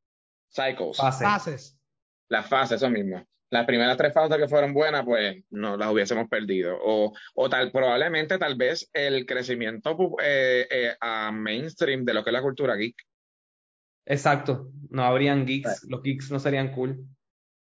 Cycles. 0.52 0.98
Fase. 0.98 1.24
Fases. 1.24 1.80
Las 2.28 2.50
fases, 2.50 2.78
eso 2.78 2.90
mismo. 2.90 3.24
Las 3.52 3.66
primeras 3.66 3.98
tres 3.98 4.14
fases 4.14 4.38
que 4.38 4.48
fueron 4.48 4.74
buenas, 4.74 5.04
pues 5.04 5.44
no 5.50 5.76
las 5.76 5.92
hubiésemos 5.92 6.30
perdido. 6.30 6.78
O, 6.82 7.12
o 7.36 7.50
tal, 7.50 7.70
probablemente, 7.72 8.38
tal 8.38 8.56
vez 8.56 8.90
el 8.94 9.26
crecimiento 9.26 9.98
eh, 10.24 10.68
eh, 10.72 10.96
a 11.02 11.32
mainstream 11.34 12.06
de 12.06 12.14
lo 12.14 12.24
que 12.24 12.30
es 12.30 12.34
la 12.34 12.42
cultura 12.42 12.76
geek 12.76 12.96
Exacto, 14.06 14.72
no 14.90 15.04
habrían 15.04 15.46
geeks, 15.46 15.86
los 15.88 16.02
geeks 16.02 16.32
no 16.32 16.40
serían 16.40 16.72
cool. 16.72 17.06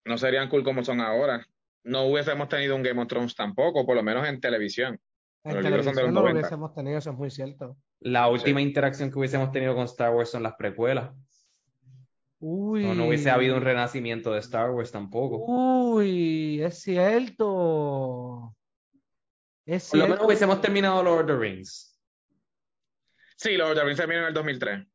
no 0.05 0.17
serían 0.17 0.49
cool 0.49 0.63
como 0.63 0.83
son 0.83 1.01
ahora. 1.01 1.45
No 1.83 2.05
hubiésemos 2.07 2.49
tenido 2.49 2.75
un 2.75 2.83
Game 2.83 3.01
of 3.01 3.07
Thrones 3.07 3.35
tampoco, 3.35 3.85
por 3.85 3.95
lo 3.95 4.03
menos 4.03 4.27
en 4.27 4.41
televisión. 4.41 4.99
En 5.43 5.55
Los 5.55 5.63
libros 5.63 5.85
son 5.85 5.95
de 5.95 6.01
los 6.01 6.11
televisión 6.11 6.13
no 6.13 6.21
lo 6.21 6.27
90. 6.29 6.39
hubiésemos 6.39 6.73
tenido, 6.73 6.97
eso 6.97 7.11
es 7.11 7.15
muy 7.15 7.29
cierto. 7.29 7.77
La 7.99 8.27
última 8.27 8.59
interacción 8.59 9.11
que 9.11 9.19
hubiésemos 9.19 9.51
tenido 9.51 9.75
con 9.75 9.85
Star 9.85 10.13
Wars 10.13 10.31
son 10.31 10.41
las 10.41 10.55
precuelas. 10.55 11.11
Uy. 12.39 12.83
No, 12.83 12.93
no 12.95 13.07
hubiese 13.07 13.29
habido 13.29 13.55
un 13.55 13.61
renacimiento 13.63 14.31
de 14.33 14.39
Star 14.39 14.69
Wars 14.71 14.91
tampoco. 14.91 15.37
Uy, 15.47 16.61
es 16.61 16.79
cierto. 16.81 18.55
Es 19.65 19.89
Por 19.89 19.99
lo 19.99 20.05
cierto. 20.05 20.13
menos 20.13 20.25
hubiésemos 20.27 20.61
terminado 20.61 21.01
Lord 21.03 21.21
of 21.21 21.27
the 21.27 21.37
Rings. 21.37 21.99
Sí, 23.37 23.57
los 23.57 23.75
de 23.75 23.83
Vince 23.85 24.01
terminó 24.01 24.21
en 24.21 24.27
el 24.27 24.33
2003. 24.33 24.85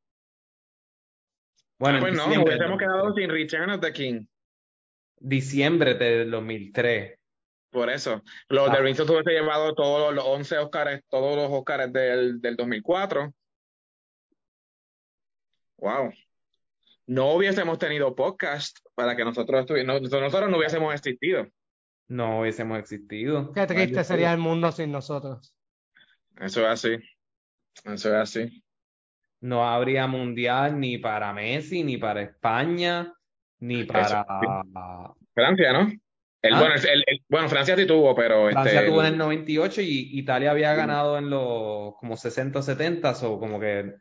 Bueno, 1.79 1.97
Ah, 1.97 1.99
en 1.99 2.01
pues 2.01 2.15
no, 2.15 2.43
hubiésemos 2.43 2.79
quedado 2.79 3.15
sin 3.15 3.31
Return 3.31 3.71
of 3.71 3.81
the 3.81 3.93
King. 3.93 4.27
diciembre 5.23 5.95
del 5.95 6.31
2003. 6.31 7.19
Por 7.71 7.91
eso. 7.91 8.23
Los 8.49 8.69
Ah. 8.71 8.73
de 8.77 8.81
Rings 8.83 8.97
se 8.97 9.03
hubiese 9.05 9.31
llevado 9.33 9.75
todos 9.75 10.15
los 10.15 10.25
11 10.25 10.59
Oscars, 10.59 11.03
todos 11.09 11.37
los 11.37 11.51
Oscars 11.51 11.93
del, 11.93 12.41
del 12.41 12.57
2004. 12.57 13.33
Wow. 15.79 16.13
No 17.11 17.33
hubiésemos 17.33 17.77
tenido 17.81 18.15
podcast 18.15 18.79
para 18.95 19.17
que 19.17 19.25
nosotros 19.25 19.63
estuviéramos, 19.63 20.03
nosotros 20.03 20.49
no 20.49 20.59
hubiésemos 20.59 20.95
existido. 20.95 21.45
No 22.07 22.39
hubiésemos 22.41 22.79
existido. 22.79 23.53
Qué 23.53 23.67
triste 23.67 24.05
sería 24.05 24.33
el 24.33 24.39
mundo 24.39 24.71
sin 24.71 24.93
nosotros. 24.93 25.53
Eso 26.39 26.61
es 26.61 26.67
así. 26.69 26.97
Eso 27.85 28.09
es 28.11 28.15
así. 28.15 28.63
No 29.41 29.69
habría 29.69 30.07
mundial 30.07 30.79
ni 30.79 30.99
para 30.99 31.33
Messi, 31.33 31.83
ni 31.83 31.97
para 31.97 32.23
España, 32.23 33.13
ni 33.59 33.83
para 33.83 34.25
Francia, 35.35 35.73
¿no? 35.73 35.91
El, 36.43 36.55
¿Ah? 36.55 36.61
bueno, 36.61 36.75
el- 36.77 37.05
el- 37.09 37.23
bueno, 37.29 37.49
Francia 37.49 37.75
sí 37.77 37.87
tuvo, 37.87 38.15
pero 38.15 38.51
Francia 38.51 38.81
este, 38.83 38.89
tuvo 38.89 39.01
en 39.01 39.07
el 39.15 39.19
98 39.19 39.83
y 39.83 40.17
Italia 40.17 40.53
había 40.53 40.71
Sí. 40.75 40.77
ganado 40.79 41.19
en 41.19 41.29
los 41.29 41.97
como 41.97 42.17
60 42.17 42.61
o 42.61 42.63
70, 42.63 43.11
o 43.27 43.41
como 43.41 43.59
que 43.59 43.95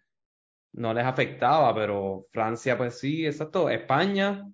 no 0.74 0.94
les 0.94 1.06
afectaba, 1.06 1.74
pero 1.76 2.26
Francia 2.32 2.78
pues 2.78 3.00
sí, 3.00 3.26
exacto, 3.26 3.70
España 3.70 4.46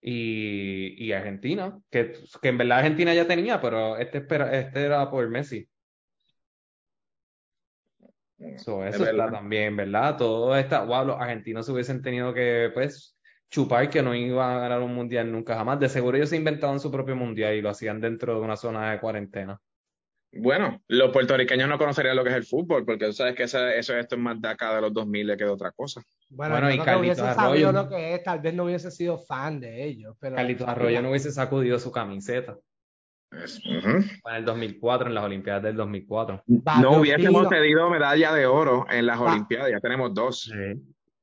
y, 0.00 1.04
y 1.04 1.12
Argentina, 1.12 1.78
que, 1.90 2.12
que 2.40 2.48
en 2.48 2.58
verdad 2.58 2.78
Argentina 2.78 3.14
ya 3.14 3.26
tenía, 3.26 3.60
pero 3.60 3.96
este, 3.96 4.18
este 4.52 4.84
era 4.84 5.10
por 5.10 5.28
Messi. 5.28 5.68
So, 8.54 8.84
es 8.84 8.96
eso 8.96 9.04
está 9.04 9.26
verdad. 9.26 9.30
también, 9.30 9.76
¿verdad? 9.76 10.16
Todo 10.16 10.56
está, 10.56 10.82
wow, 10.84 11.04
los 11.06 11.20
argentinos 11.20 11.66
se 11.66 11.72
hubiesen 11.72 12.02
tenido 12.02 12.32
que, 12.34 12.70
pues, 12.74 13.16
chupar 13.50 13.88
que 13.90 14.02
no 14.02 14.14
iban 14.14 14.56
a 14.56 14.60
ganar 14.60 14.80
un 14.82 14.94
mundial 14.94 15.30
nunca 15.30 15.56
jamás. 15.56 15.80
De 15.80 15.88
seguro 15.88 16.16
ellos 16.16 16.30
se 16.30 16.36
inventaban 16.36 16.80
su 16.80 16.90
propio 16.90 17.16
mundial 17.16 17.54
y 17.54 17.62
lo 17.62 17.70
hacían 17.70 18.00
dentro 18.00 18.34
de 18.34 18.40
una 18.40 18.56
zona 18.56 18.92
de 18.92 19.00
cuarentena. 19.00 19.60
Bueno, 20.38 20.82
los 20.88 21.10
puertorriqueños 21.12 21.68
no 21.68 21.78
conocerían 21.78 22.16
lo 22.16 22.24
que 22.24 22.30
es 22.30 22.36
el 22.36 22.44
fútbol, 22.44 22.84
porque 22.84 23.06
tú 23.06 23.12
sabes 23.12 23.34
que 23.34 23.44
eso, 23.44 23.66
eso 23.68 23.96
esto 23.96 24.14
es 24.16 24.20
más 24.20 24.40
de 24.40 24.48
acá 24.48 24.74
de 24.74 24.80
los 24.82 24.92
2000 24.92 25.36
que 25.36 25.44
de 25.44 25.50
otra 25.50 25.70
cosa. 25.72 26.02
Bueno, 26.30 26.56
y 26.72 26.78
Carlitos 26.78 27.00
hubiese 27.00 27.20
Arroyo. 27.22 27.34
sabido 27.36 27.72
lo 27.72 27.88
que 27.88 28.14
es, 28.14 28.22
tal 28.22 28.40
vez 28.40 28.54
no 28.54 28.64
hubiese 28.64 28.90
sido 28.90 29.18
fan 29.18 29.60
de 29.60 29.84
ellos, 29.84 30.16
pero 30.20 30.36
Carlitos 30.36 30.68
Arroyo 30.68 31.02
no 31.02 31.10
hubiese 31.10 31.30
sacudido 31.32 31.78
su 31.78 31.90
camiseta 31.92 32.56
Es- 33.30 33.60
en 33.64 34.34
el 34.34 34.44
2004, 34.44 35.08
en 35.08 35.14
las 35.14 35.24
Olimpiadas 35.24 35.62
del 35.62 35.76
2004. 35.76 36.42
Barrio 36.46 36.90
No 36.90 37.00
hubiésemos 37.00 37.40
Fino, 37.40 37.48
pedido 37.50 37.90
medalla 37.90 38.32
de 38.32 38.46
oro 38.46 38.86
en 38.90 39.06
las. 39.06 39.18
Olimpiadas, 39.18 39.70
ya 39.70 39.80
tenemos 39.80 40.14
dos. 40.14 40.52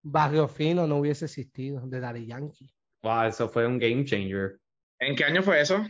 Barrio 0.01 0.47
Fino 0.47 0.85
no 0.85 0.97
hubiese 0.97 1.25
existido 1.25 1.81
de 1.87 1.99
Daddy 1.99 2.25
Yankee. 2.25 2.69
Wow, 3.03 3.23
eso 3.23 3.49
fue 3.49 3.65
un 3.65 3.79
game 3.79 4.03
changer. 4.05 4.57
¿En 4.99 5.15
qué 5.15 5.23
año 5.25 5.41
fue 5.43 5.59
eso? 5.61 5.85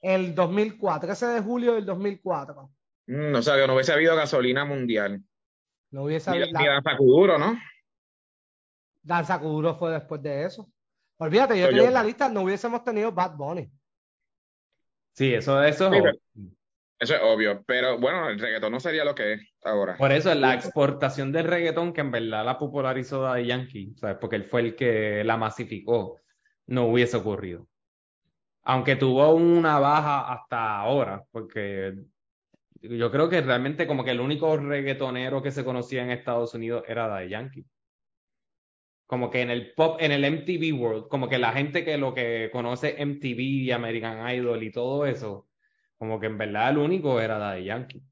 El 0.00 0.34
2004, 0.34 1.12
ese 1.12 1.26
de 1.26 1.40
julio 1.40 1.74
del 1.74 1.84
2004. 1.84 2.70
Mm, 3.06 3.34
o 3.34 3.42
sea, 3.42 3.56
que 3.56 3.66
no 3.66 3.74
hubiese 3.74 3.92
habido 3.92 4.14
gasolina 4.16 4.64
mundial. 4.64 5.22
No 5.90 6.04
hubiese 6.04 6.30
habido. 6.30 6.46
ni 6.58 6.66
Danza 6.66 6.96
Kuduro, 6.96 7.38
¿no? 7.38 7.58
Danza 9.02 9.38
Kuduro 9.40 9.74
fue 9.76 9.92
después 9.92 10.22
de 10.22 10.44
eso. 10.44 10.70
Olvídate, 11.18 11.58
yo 11.58 11.66
tenía 11.66 11.82
yo- 11.82 11.88
en 11.88 11.94
la 11.94 12.04
lista, 12.04 12.28
no 12.28 12.42
hubiésemos 12.42 12.84
tenido 12.84 13.10
Bad 13.12 13.36
Bunny. 13.36 13.70
Sí, 15.14 15.34
eso, 15.34 15.62
eso 15.62 15.90
Sí, 15.90 15.96
es 15.96 16.02
pero- 16.02 16.18
Eso 17.00 17.14
es 17.14 17.20
obvio, 17.22 17.62
pero 17.64 17.96
bueno, 18.00 18.28
el 18.28 18.40
reggaetón 18.40 18.72
no 18.72 18.80
sería 18.80 19.04
lo 19.04 19.14
que 19.14 19.34
es 19.34 19.40
ahora. 19.62 19.96
Por 19.96 20.10
eso 20.10 20.34
la 20.34 20.52
exportación 20.54 21.30
del 21.30 21.46
reggaetón, 21.46 21.92
que 21.92 22.00
en 22.00 22.10
verdad 22.10 22.44
la 22.44 22.58
popularizó 22.58 23.22
Daddy 23.22 23.46
Yankee, 23.46 23.94
¿sabes? 23.96 24.16
Porque 24.20 24.34
él 24.34 24.44
fue 24.44 24.62
el 24.62 24.74
que 24.74 25.22
la 25.24 25.36
masificó, 25.36 26.18
no 26.66 26.86
hubiese 26.86 27.16
ocurrido. 27.16 27.68
Aunque 28.70 28.96
tuvo 28.96 29.34
una 29.34 29.78
baja 29.78 30.30
hasta 30.30 30.78
ahora, 30.80 31.24
porque 31.32 31.94
Yo 32.80 33.10
creo 33.10 33.28
que 33.28 33.40
realmente 33.40 33.86
como 33.86 34.04
que 34.04 34.12
el 34.12 34.20
único 34.20 34.56
reggaetonero 34.56 35.42
que 35.42 35.50
se 35.50 35.64
conocía 35.64 36.02
en 36.02 36.10
Estados 36.10 36.54
Unidos 36.54 36.84
era 36.86 37.08
Daddy 37.08 37.28
Yankee. 37.28 37.66
Como 39.06 39.30
que 39.30 39.40
en 39.40 39.50
el 39.50 39.74
pop, 39.74 39.96
en 40.00 40.12
el 40.12 40.24
MTV 40.24 40.78
World, 40.78 41.08
como 41.08 41.28
que 41.28 41.38
la 41.38 41.52
gente 41.52 41.84
que 41.84 41.96
lo 41.96 42.14
que 42.14 42.50
conoce 42.52 42.94
MTV 43.02 43.40
y 43.40 43.70
American 43.72 44.28
Idol 44.30 44.62
y 44.62 44.70
todo 44.70 45.06
eso, 45.06 45.48
como 45.96 46.20
que 46.20 46.26
en 46.26 46.38
verdad 46.38 46.70
el 46.70 46.78
único 46.78 47.20
era 47.20 47.38
Daddy 47.38 47.64
Yankee. 47.64 48.02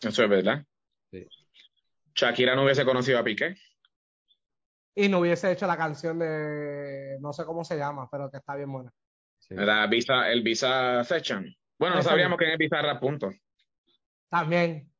Eso 0.00 0.24
es 0.24 0.28
verdad. 0.30 0.64
Sí. 1.12 1.28
Shakira 2.14 2.56
no 2.56 2.64
hubiese 2.64 2.84
conocido 2.84 3.18
a 3.18 3.24
Piqué. 3.24 3.54
Y 4.94 5.08
no 5.08 5.20
hubiese 5.20 5.52
hecho 5.52 5.66
la 5.66 5.76
canción 5.76 6.18
de, 6.18 7.18
no 7.20 7.32
sé 7.32 7.44
cómo 7.44 7.64
se 7.64 7.76
llama, 7.76 8.08
pero 8.10 8.30
que 8.30 8.38
está 8.38 8.56
bien 8.56 8.72
buena. 8.72 8.92
Visa, 9.88 10.30
el 10.30 10.42
Visa 10.42 11.02
Session. 11.04 11.54
Bueno, 11.78 11.96
no 11.96 12.02
sabíamos 12.02 12.38
que 12.38 12.44
en 12.44 12.52
el 12.52 12.58
Visa 12.58 13.00
punto. 13.00 13.30
También. 14.28 14.90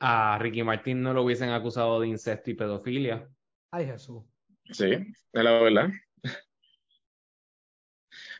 A 0.00 0.38
Ricky 0.38 0.62
Martin 0.62 1.02
no 1.02 1.12
lo 1.12 1.22
hubiesen 1.22 1.50
acusado 1.50 2.00
de 2.00 2.08
incesto 2.08 2.50
y 2.50 2.54
pedofilia. 2.54 3.28
Ay, 3.70 3.86
Jesús. 3.86 4.22
Sí, 4.70 4.92
es 4.92 5.16
la 5.32 5.52
verdad. 5.60 5.90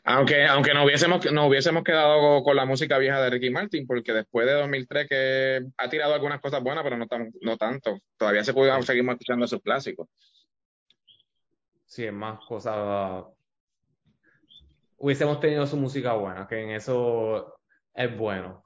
Aunque, 0.07 0.45
aunque 0.45 0.73
no, 0.73 0.85
hubiésemos, 0.85 1.31
no 1.31 1.47
hubiésemos 1.47 1.83
quedado 1.83 2.43
con 2.43 2.55
la 2.55 2.65
música 2.65 2.99
vieja 2.99 3.19
de 3.21 3.31
Ricky 3.31 3.49
Martin, 3.49 3.87
porque 3.87 4.13
después 4.13 4.45
de 4.45 4.53
2003 4.53 5.09
que 5.09 5.65
ha 5.77 5.89
tirado 5.89 6.13
algunas 6.13 6.39
cosas 6.39 6.61
buenas, 6.61 6.83
pero 6.83 6.95
no, 6.95 7.07
tan, 7.07 7.31
no 7.41 7.57
tanto. 7.57 7.99
Todavía 8.15 8.43
se 8.43 8.53
puede 8.53 8.81
seguir 8.83 9.03
escuchando 9.09 9.47
sus 9.47 9.61
clásicos. 9.61 10.07
Sí, 11.85 12.05
es 12.05 12.13
más 12.13 12.39
cosas. 12.45 13.25
Hubiésemos 14.97 15.39
tenido 15.39 15.65
su 15.67 15.77
música 15.77 16.13
buena, 16.13 16.47
que 16.47 16.61
en 16.61 16.71
eso 16.71 17.57
es 17.93 18.17
bueno. 18.17 18.63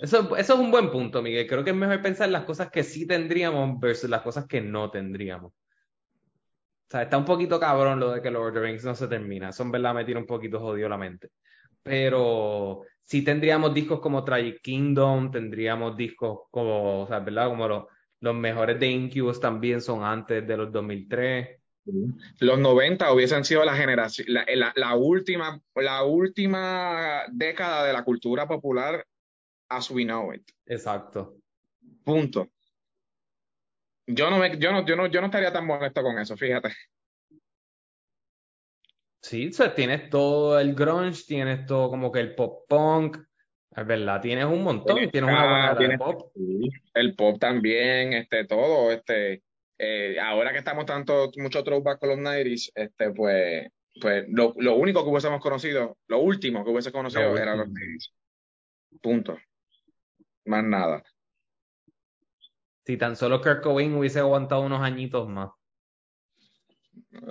Eso, 0.00 0.36
eso 0.36 0.54
es 0.54 0.60
un 0.60 0.70
buen 0.70 0.90
punto, 0.90 1.22
Miguel. 1.22 1.46
Creo 1.46 1.62
que 1.62 1.70
es 1.70 1.76
mejor 1.76 2.00
pensar 2.00 2.28
las 2.30 2.44
cosas 2.44 2.70
que 2.70 2.82
sí 2.82 3.06
tendríamos 3.06 3.78
versus 3.78 4.08
las 4.08 4.22
cosas 4.22 4.46
que 4.46 4.60
no 4.60 4.90
tendríamos. 4.90 5.52
O 5.52 6.90
sea, 6.90 7.02
está 7.02 7.18
un 7.18 7.24
poquito 7.24 7.60
cabrón 7.60 8.00
lo 8.00 8.12
de 8.12 8.22
que 8.22 8.30
Lord 8.30 8.48
of 8.48 8.54
the 8.54 8.60
Rings 8.60 8.84
no 8.84 8.94
se 8.94 9.06
termina. 9.08 9.50
Eso 9.50 9.62
en 9.62 9.70
verdad 9.70 9.94
me 9.94 10.04
tira 10.04 10.18
un 10.18 10.26
poquito 10.26 10.58
jodido 10.58 10.88
la 10.88 10.98
mente. 10.98 11.28
Pero 11.82 12.82
sí 13.02 13.22
tendríamos 13.22 13.72
discos 13.74 14.00
como 14.00 14.24
Tragic 14.24 14.60
Kingdom, 14.62 15.30
tendríamos 15.30 15.96
discos 15.96 16.40
como, 16.50 17.02
o 17.02 17.06
sea, 17.06 17.20
¿verdad? 17.20 17.48
Como 17.48 17.68
los, 17.68 17.84
los 18.20 18.34
mejores 18.34 18.80
de 18.80 18.86
Incubus 18.88 19.38
también 19.38 19.80
son 19.80 20.02
antes 20.02 20.46
de 20.46 20.56
los 20.56 20.72
2003. 20.72 21.59
Los 22.38 22.58
90 22.58 23.12
hubiesen 23.12 23.44
sido 23.44 23.64
la 23.64 23.76
generación, 23.76 24.26
la, 24.30 24.72
la, 24.74 24.94
última, 24.94 25.60
la 25.74 26.04
última 26.04 27.24
década 27.30 27.84
de 27.84 27.92
la 27.92 28.04
cultura 28.04 28.46
popular 28.46 29.06
as 29.68 29.90
we 29.90 30.04
know 30.04 30.32
it. 30.32 30.42
Exacto. 30.66 31.36
Punto. 32.04 32.48
Yo 34.06 34.30
no, 34.30 34.38
me, 34.38 34.58
yo, 34.58 34.72
no, 34.72 34.84
yo, 34.84 34.96
no, 34.96 35.06
yo 35.06 35.20
no 35.20 35.26
estaría 35.26 35.52
tan 35.52 35.66
molesto 35.66 36.02
con 36.02 36.18
eso, 36.18 36.36
fíjate. 36.36 36.70
Sí, 39.22 39.48
o 39.48 39.52
sea, 39.52 39.74
tienes 39.74 40.08
todo 40.10 40.58
el 40.58 40.74
grunge, 40.74 41.24
tienes 41.26 41.66
todo 41.66 41.90
como 41.90 42.10
que 42.10 42.20
el 42.20 42.34
pop 42.34 42.64
punk, 42.68 43.18
es 43.76 43.86
verdad, 43.86 44.20
tienes 44.20 44.46
un 44.46 44.64
montón, 44.64 44.96
tienes, 45.10 45.30
una 45.30 45.46
buena 45.46 45.78
tienes, 45.78 45.98
pop. 45.98 46.32
el 46.94 47.14
pop 47.14 47.38
también, 47.38 48.14
este, 48.14 48.46
todo, 48.46 48.90
este, 48.90 49.42
eh, 49.82 50.20
ahora 50.20 50.52
que 50.52 50.58
estamos 50.58 50.84
tanto, 50.84 51.30
mucho 51.36 51.64
throwback 51.64 52.00
con 52.00 52.10
los 52.10 52.18
90 52.18 52.70
este, 52.74 53.12
pues, 53.12 53.66
pues 53.98 54.26
lo, 54.28 54.54
lo, 54.58 54.74
único 54.76 55.02
que 55.02 55.08
hubiésemos 55.08 55.40
conocido, 55.40 55.96
lo 56.06 56.18
último 56.18 56.62
que 56.62 56.70
hubiese 56.70 56.92
conocido 56.92 57.34
era 57.38 57.56
los 57.56 57.68
90 57.68 58.04
Punto. 59.00 59.38
Más 60.44 60.64
nada. 60.64 61.02
Si 62.84 62.98
tan 62.98 63.16
solo 63.16 63.40
Kirk 63.40 63.62
Cobain 63.62 63.94
hubiese 63.94 64.18
aguantado 64.18 64.62
unos 64.62 64.82
añitos 64.82 65.26
más. 65.28 65.50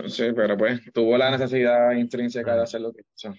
Sí, 0.07 0.31
pero 0.35 0.57
pues 0.57 0.81
tuvo 0.91 1.17
la 1.17 1.29
necesidad 1.29 1.91
intrínseca 1.91 2.55
de 2.55 2.63
hacer 2.63 2.81
lo 2.81 2.93
que 2.93 3.03
hizo. 3.15 3.35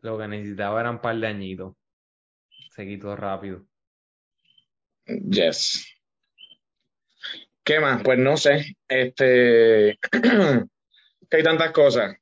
Lo 0.00 0.16
que 0.16 0.28
necesitaba 0.28 0.80
eran 0.80 0.94
un 0.94 1.00
par 1.02 1.16
de 1.16 1.26
añitos. 1.26 1.74
Se 2.70 2.86
quitó 2.86 3.14
rápido. 3.14 3.66
Yes. 5.04 5.95
¿Qué 7.66 7.80
más? 7.80 8.00
Pues 8.04 8.16
no 8.16 8.36
sé. 8.36 8.76
Este. 8.86 9.98
que 11.28 11.36
hay 11.36 11.42
tantas 11.42 11.72
cosas. 11.72 12.14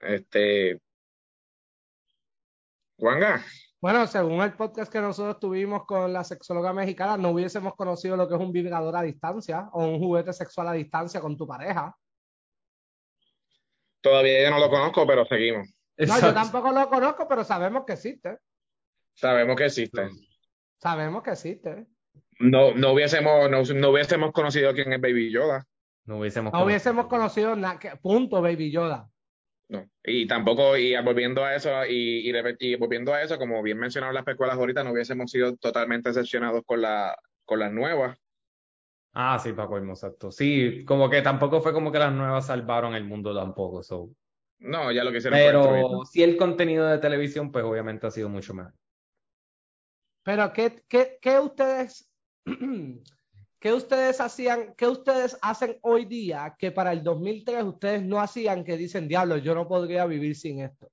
Este. 0.00 0.80
Juanga. 2.96 3.44
Bueno, 3.78 4.06
según 4.06 4.40
el 4.40 4.54
podcast 4.54 4.90
que 4.90 5.02
nosotros 5.02 5.38
tuvimos 5.38 5.84
con 5.84 6.10
la 6.10 6.24
sexóloga 6.24 6.72
mexicana, 6.72 7.18
no 7.18 7.32
hubiésemos 7.32 7.74
conocido 7.74 8.16
lo 8.16 8.26
que 8.26 8.36
es 8.36 8.40
un 8.40 8.52
vibrador 8.52 8.96
a 8.96 9.02
distancia 9.02 9.68
o 9.74 9.84
un 9.84 9.98
juguete 9.98 10.32
sexual 10.32 10.68
a 10.68 10.72
distancia 10.72 11.20
con 11.20 11.36
tu 11.36 11.46
pareja. 11.46 11.94
Todavía 14.00 14.44
yo 14.44 14.50
no 14.50 14.60
lo 14.60 14.70
conozco, 14.70 15.06
pero 15.06 15.26
seguimos. 15.26 15.68
No, 15.98 16.20
yo 16.20 16.32
tampoco 16.32 16.72
lo 16.72 16.88
conozco, 16.88 17.28
pero 17.28 17.44
sabemos 17.44 17.84
que 17.84 17.92
existe. 17.92 18.38
Sabemos 19.12 19.56
que 19.56 19.66
existe. 19.66 20.08
Sabemos 20.78 21.22
que 21.22 21.32
existe. 21.32 21.86
No, 22.38 22.74
no 22.74 22.92
hubiésemos, 22.92 23.50
no, 23.50 23.90
hubiésemos 23.90 24.32
conocido 24.32 24.72
quién 24.74 24.92
es 24.92 25.00
Baby 25.00 25.30
Yoda. 25.30 25.66
No 26.06 26.18
hubiésemos, 26.18 26.52
no 26.52 26.64
hubiésemos 26.64 27.06
conocido, 27.06 27.56
nada. 27.56 27.78
punto 28.02 28.42
Baby 28.42 28.70
Yoda. 28.70 29.08
No. 29.68 29.88
Y 30.04 30.26
tampoco, 30.26 30.76
y 30.76 30.94
volviendo 31.02 31.44
a 31.44 31.54
eso, 31.54 31.70
y, 31.86 32.30
y, 32.60 32.76
volviendo 32.76 33.14
a 33.14 33.22
eso, 33.22 33.38
como 33.38 33.62
bien 33.62 33.78
mencionaron 33.78 34.14
las 34.14 34.24
pecuelas 34.24 34.56
ahorita, 34.56 34.84
no 34.84 34.92
hubiésemos 34.92 35.30
sido 35.30 35.56
totalmente 35.56 36.10
decepcionados 36.10 36.62
con, 36.66 36.82
la, 36.82 37.16
con 37.44 37.58
las 37.60 37.72
nuevas. 37.72 38.18
Ah, 39.14 39.38
sí, 39.38 39.52
Paco, 39.52 39.78
exacto. 39.78 40.30
Sí, 40.30 40.84
como 40.84 41.08
que 41.08 41.22
tampoco 41.22 41.62
fue 41.62 41.72
como 41.72 41.92
que 41.92 42.00
las 42.00 42.12
nuevas 42.12 42.46
salvaron 42.46 42.94
el 42.94 43.04
mundo 43.04 43.34
tampoco. 43.34 43.82
So. 43.82 44.10
No, 44.58 44.90
ya 44.92 45.04
lo 45.04 45.12
que 45.12 45.18
hicieron 45.18 45.38
Pero 45.38 46.04
sí 46.04 46.22
el 46.22 46.36
contenido 46.36 46.86
de 46.86 46.98
televisión, 46.98 47.50
pues 47.52 47.64
obviamente 47.64 48.06
ha 48.06 48.10
sido 48.10 48.28
mucho 48.28 48.54
mejor. 48.54 48.74
Pero, 50.24 50.52
¿qué, 50.52 50.82
qué, 50.88 51.18
qué 51.20 51.38
ustedes 51.38 52.10
¿Qué 53.60 53.72
ustedes 53.72 54.20
hacían, 54.20 54.74
qué 54.76 54.86
ustedes 54.86 55.38
hacen 55.40 55.78
hoy 55.80 56.04
día 56.04 56.54
que 56.58 56.70
para 56.70 56.92
el 56.92 57.02
2003 57.02 57.62
ustedes 57.64 58.02
no 58.02 58.20
hacían 58.20 58.62
que 58.62 58.76
dicen, 58.76 59.08
diablo, 59.08 59.38
yo 59.38 59.54
no 59.54 59.66
podría 59.66 60.04
vivir 60.04 60.36
sin 60.36 60.60
esto? 60.60 60.90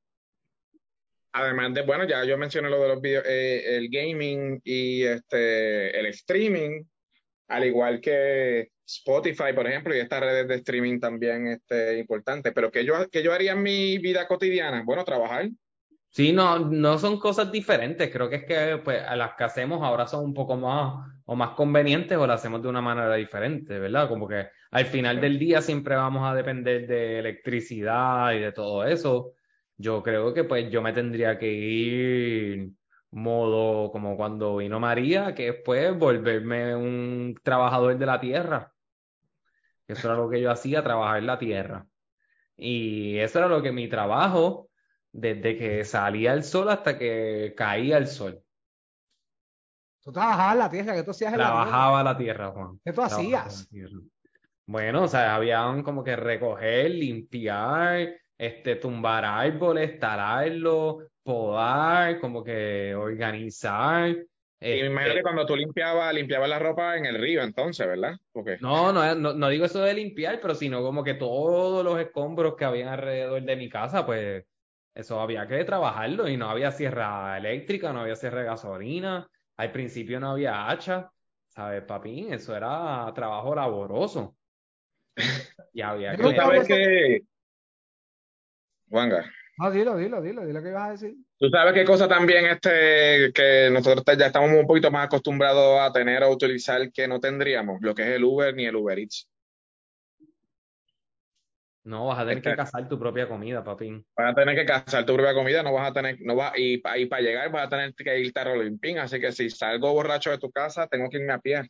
Además 1.34 1.74
de, 1.74 1.82
bueno, 1.82 2.08
ya 2.08 2.24
yo 2.24 2.38
mencioné 2.38 2.70
lo 2.70 2.82
de 2.82 2.88
los 2.88 3.02
videos, 3.02 3.26
eh, 3.28 3.78
el 3.78 3.90
gaming 3.90 4.62
y 4.64 5.04
este, 5.04 6.00
el 6.00 6.06
streaming, 6.08 6.84
al 7.48 7.66
igual 7.66 8.00
que 8.00 8.72
Spotify, 8.86 9.54
por 9.54 9.68
ejemplo, 9.68 9.96
y 9.96 10.00
estas 10.00 10.20
redes 10.20 10.48
de 10.48 10.56
streaming 10.56 11.00
también 11.00 11.48
este, 11.48 11.98
importantes. 12.00 12.52
Pero 12.54 12.72
¿qué 12.72 12.84
yo, 12.86 13.10
qué 13.10 13.24
yo 13.24 13.34
haría 13.34 13.54
en 13.54 13.64
mi 13.64 13.98
vida 13.98 14.28
cotidiana? 14.28 14.84
Bueno, 14.86 15.06
trabajar. 15.06 15.50
Sí, 16.14 16.34
no, 16.34 16.60
no 16.60 16.98
son 16.98 17.18
cosas 17.20 17.52
diferentes. 17.52 18.12
Creo 18.12 18.30
que 18.30 18.36
es 18.38 18.46
que 18.46 18.82
pues, 18.84 19.02
las 19.16 19.34
que 19.36 19.46
hacemos 19.46 19.82
ahora 19.82 20.06
son 20.08 20.26
un 20.26 20.34
poco 20.34 20.58
más 20.58 21.10
o 21.26 21.36
más 21.36 21.52
convenientes 21.52 22.18
o 22.18 22.28
las 22.28 22.42
hacemos 22.42 22.62
de 22.62 22.68
una 22.68 22.82
manera 22.82 23.16
diferente, 23.16 23.80
¿verdad? 23.80 24.10
Como 24.10 24.28
que 24.28 24.50
al 24.72 24.86
final 24.86 25.22
del 25.22 25.40
día 25.40 25.62
siempre 25.62 25.96
vamos 25.96 26.30
a 26.30 26.36
depender 26.36 26.86
de 26.86 27.20
electricidad 27.20 28.34
y 28.34 28.40
de 28.40 28.52
todo 28.52 28.84
eso. 28.86 29.34
Yo 29.78 30.04
creo 30.04 30.34
que 30.34 30.44
pues 30.44 30.70
yo 30.70 30.82
me 30.82 30.92
tendría 30.94 31.40
que 31.40 31.48
ir 31.52 32.72
modo 33.12 33.92
como 33.92 34.18
cuando 34.18 34.58
vino 34.58 34.80
María, 34.82 35.34
que 35.36 35.52
después 35.54 35.98
volverme 35.98 36.76
un 36.76 37.36
trabajador 37.44 37.98
de 37.98 38.06
la 38.06 38.20
tierra. 38.20 38.74
Eso 39.88 40.08
era 40.10 40.18
lo 40.18 40.30
que 40.30 40.42
yo 40.42 40.52
hacía, 40.52 40.84
trabajar 40.84 41.20
en 41.20 41.28
la 41.28 41.40
tierra. 41.40 41.88
Y 42.58 43.18
eso 43.20 43.40
era 43.40 43.48
lo 43.48 43.62
que 43.62 43.72
mi 43.72 43.88
trabajo 43.90 44.71
desde 45.12 45.58
que 45.58 45.84
salía 45.84 46.34
el 46.34 46.44
sol 46.44 46.70
hasta 46.70 46.98
que 46.98 47.54
caía 47.56 47.98
el 47.98 48.08
sol. 48.08 48.42
Tú 50.02 50.12
trabajabas 50.12 50.58
la 50.58 50.70
tierra, 50.70 50.96
¿qué 50.96 51.04
tú 51.04 51.12
hacías 51.12 51.34
en 51.34 51.40
Trabajaba 51.40 52.04
la 52.04 52.18
tierra, 52.18 52.46
la 52.46 52.52
tierra 52.52 52.66
Juan. 52.66 52.80
¿Qué 52.84 52.94
tú 52.94 53.02
hacías? 53.02 53.70
Bueno, 54.66 55.04
o 55.04 55.08
sea, 55.08 55.36
habían 55.36 55.84
como 55.84 56.04
que 56.04 56.16
recoger, 56.16 56.92
limpiar, 56.92 58.16
este, 58.38 58.78
tumbar 58.78 59.26
árboles, 59.26 60.00
talarlos, 60.00 61.04
podar, 61.24 62.20
como 62.20 62.44
que 62.44 62.96
organizar. 62.96 64.10
Y 64.64 64.82
me 64.82 64.86
imagino 64.86 65.14
que 65.14 65.20
este 65.20 65.24
cuando 65.24 65.46
tú 65.46 65.56
limpiabas, 65.56 66.14
limpiabas 66.14 66.50
la 66.50 66.60
ropa 66.60 66.96
en 66.96 67.06
el 67.06 67.20
río, 67.20 67.44
entonces, 67.44 67.86
¿verdad? 67.86 68.16
No, 68.60 68.94
no, 68.94 69.16
no, 69.16 69.34
no 69.34 69.50
digo 69.50 69.66
eso 69.66 69.82
de 69.82 69.94
limpiar, 69.94 70.40
pero 70.40 70.56
sino 70.56 70.82
como 70.82 71.04
que 71.04 71.16
todos 71.16 71.84
los 71.84 72.00
escombros 72.00 72.56
que 72.56 72.66
habían 72.66 72.90
alrededor 72.90 73.42
de 73.42 73.56
mi 73.56 73.70
casa, 73.70 74.06
pues 74.06 74.46
eso 74.94 75.20
había 75.20 75.48
que 75.48 75.64
trabajarlo 75.64 76.28
y 76.28 76.38
no 76.38 76.50
había 76.50 76.72
sierra 76.72 77.38
eléctrica, 77.38 77.94
no 77.94 78.02
había 78.02 78.16
sierra 78.16 78.40
de 78.40 78.48
gasolina, 78.48 79.28
al 79.58 79.72
principio 79.72 80.20
no 80.20 80.32
había 80.32 80.70
hacha, 80.70 81.12
¿sabes, 81.48 81.84
papín? 81.84 82.34
Eso 82.34 82.56
era 82.56 83.12
trabajo 83.14 83.56
laboroso. 83.56 84.36
y 85.74 85.82
había 85.82 86.16
que... 86.16 86.24
¿Tú 86.24 86.32
sabes 86.32 86.68
que... 86.68 87.22
Juanga. 88.90 89.26
Ah, 89.60 89.70
dilo, 89.70 89.96
dilo, 89.96 90.22
dilo, 90.22 90.46
dilo 90.46 90.62
que 90.62 90.70
ibas 90.70 90.88
a 90.88 90.92
decir. 90.92 91.16
Tú 91.38 91.48
sabes 91.50 91.74
qué 91.74 91.86
cosa 91.86 92.08
también 92.08 92.46
este, 92.48 93.32
que 93.32 93.70
nosotros 93.72 94.04
ya 94.18 94.26
estamos 94.26 94.50
un 94.52 94.66
poquito 94.66 94.90
más 94.90 95.06
acostumbrados 95.06 95.80
a 95.80 95.92
tener 95.92 96.24
o 96.24 96.32
utilizar 96.32 96.92
que 96.92 97.08
no 97.08 97.20
tendríamos, 97.20 97.80
lo 97.82 97.94
que 97.94 98.02
es 98.02 98.10
el 98.10 98.24
Uber 98.24 98.56
ni 98.56 98.66
el 98.66 98.76
Uber 98.76 98.98
Eats. 98.98 99.30
No, 101.84 102.08
vas 102.08 102.20
a 102.20 102.26
tener 102.26 102.42
que 102.44 102.56
cazar 102.56 102.88
tu 102.88 103.00
propia 103.00 103.28
comida, 103.28 103.64
papín. 103.64 104.06
Vas 104.16 104.32
a 104.32 104.36
tener 104.36 104.56
que 104.56 104.66
cazar 104.66 105.06
tu 105.06 105.16
propia 105.16 105.34
comida, 105.34 105.64
no 105.64 105.74
vas 105.74 105.90
a 105.90 105.94
tener, 105.94 106.18
no 106.22 106.36
vas, 106.36 106.54
y, 106.56 106.82
y 106.96 107.06
para 107.08 107.22
llegar 107.22 107.52
vas 107.52 107.66
a 107.66 107.70
tener 107.70 107.96
que 107.96 108.20
irte 108.20 108.40
a 108.40 108.44
Rolimpín, 108.44 109.00
así 109.00 109.20
que 109.20 109.32
si 109.32 109.50
salgo 109.50 109.92
borracho 109.94 110.30
de 110.30 110.38
tu 110.38 110.52
casa, 110.52 110.88
tengo 110.88 111.10
que 111.10 111.18
irme 111.18 111.34
a 111.34 111.40
pie. 111.40 111.68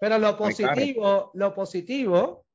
Pero 0.00 0.18
lo 0.18 0.36
positivo, 0.36 1.32
lo 1.34 1.52
positivo 1.52 2.46